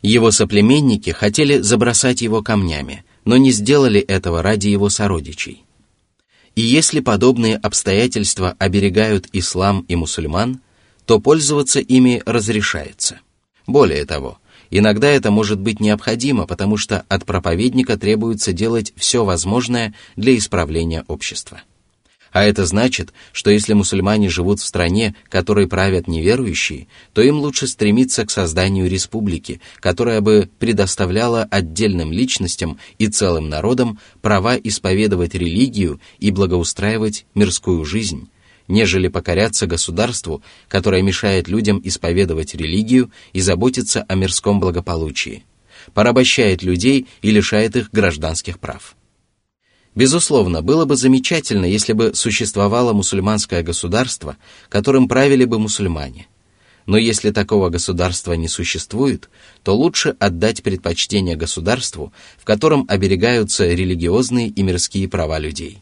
Его 0.02 0.32
соплеменники 0.32 1.12
хотели 1.12 1.60
забросать 1.60 2.22
его 2.22 2.44
камнями, 2.44 3.06
но 3.26 3.38
не 3.38 3.52
сделали 3.52 4.00
этого 4.00 4.42
ради 4.42 4.68
его 4.68 4.90
сородичей. 4.90 5.64
И 6.56 6.62
если 6.62 7.00
подобные 7.00 7.56
обстоятельства 7.56 8.56
оберегают 8.60 9.28
ислам 9.32 9.86
и 9.88 9.96
мусульман, 9.96 10.60
то 11.06 11.20
пользоваться 11.20 11.80
ими 11.80 12.22
разрешается. 12.26 13.20
Более 13.68 14.06
того, 14.06 14.40
иногда 14.70 15.10
это 15.10 15.32
может 15.32 15.60
быть 15.60 15.80
необходимо, 15.80 16.46
потому 16.46 16.78
что 16.78 17.06
от 17.08 17.26
проповедника 17.26 17.98
требуется 17.98 18.54
делать 18.54 18.94
все 18.98 19.24
возможное 19.24 19.94
для 20.16 20.38
исправления 20.38 21.06
общества. 21.08 21.62
А 22.32 22.46
это 22.46 22.66
значит, 22.66 23.14
что 23.34 23.52
если 23.52 23.74
мусульмане 23.74 24.30
живут 24.30 24.62
в 24.62 24.66
стране, 24.66 25.16
которой 25.28 25.68
правят 25.68 26.08
неверующие, 26.08 26.88
то 27.14 27.22
им 27.22 27.40
лучше 27.40 27.68
стремиться 27.68 28.26
к 28.26 28.32
созданию 28.32 28.90
республики, 28.90 29.60
которая 29.80 30.22
бы 30.22 30.50
предоставляла 30.58 31.44
отдельным 31.44 32.12
личностям 32.14 32.80
и 32.98 33.08
целым 33.08 33.50
народам 33.50 34.00
права 34.22 34.56
исповедовать 34.56 35.36
религию 35.36 36.00
и 36.20 36.32
благоустраивать 36.32 37.26
мирскую 37.36 37.84
жизнь, 37.84 38.30
нежели 38.70 39.10
покоряться 39.10 39.68
государству, 39.68 40.42
которое 40.70 41.02
мешает 41.02 41.50
людям 41.50 41.82
исповедовать 41.84 42.56
религию 42.56 43.12
и 43.34 43.42
заботиться 43.42 44.04
о 44.08 44.16
мирском 44.16 44.62
благополучии, 44.62 45.44
порабощает 45.94 46.64
людей 46.64 47.08
и 47.22 47.32
лишает 47.32 47.76
их 47.76 47.92
гражданских 47.92 48.58
прав. 48.58 48.96
Безусловно, 49.94 50.62
было 50.62 50.86
бы 50.86 50.96
замечательно, 50.96 51.66
если 51.66 51.94
бы 51.94 52.14
существовало 52.16 52.94
мусульманское 52.94 53.62
государство, 53.62 54.38
которым 54.70 55.08
правили 55.08 55.44
бы 55.44 55.60
мусульмане. 55.60 56.28
Но 56.86 56.98
если 56.98 57.32
такого 57.32 57.70
государства 57.70 58.34
не 58.34 58.48
существует, 58.48 59.30
то 59.64 59.76
лучше 59.76 60.16
отдать 60.20 60.64
предпочтение 60.64 61.36
государству, 61.36 62.12
в 62.38 62.46
котором 62.46 62.86
оберегаются 62.88 63.68
религиозные 63.68 64.48
и 64.48 64.64
мирские 64.64 65.08
права 65.08 65.38
людей. 65.40 65.80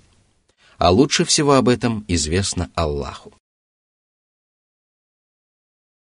А 0.78 0.92
лучше 0.92 1.24
всего 1.24 1.54
об 1.54 1.70
этом 1.70 2.04
известно 2.08 2.70
Аллаху. 2.74 3.39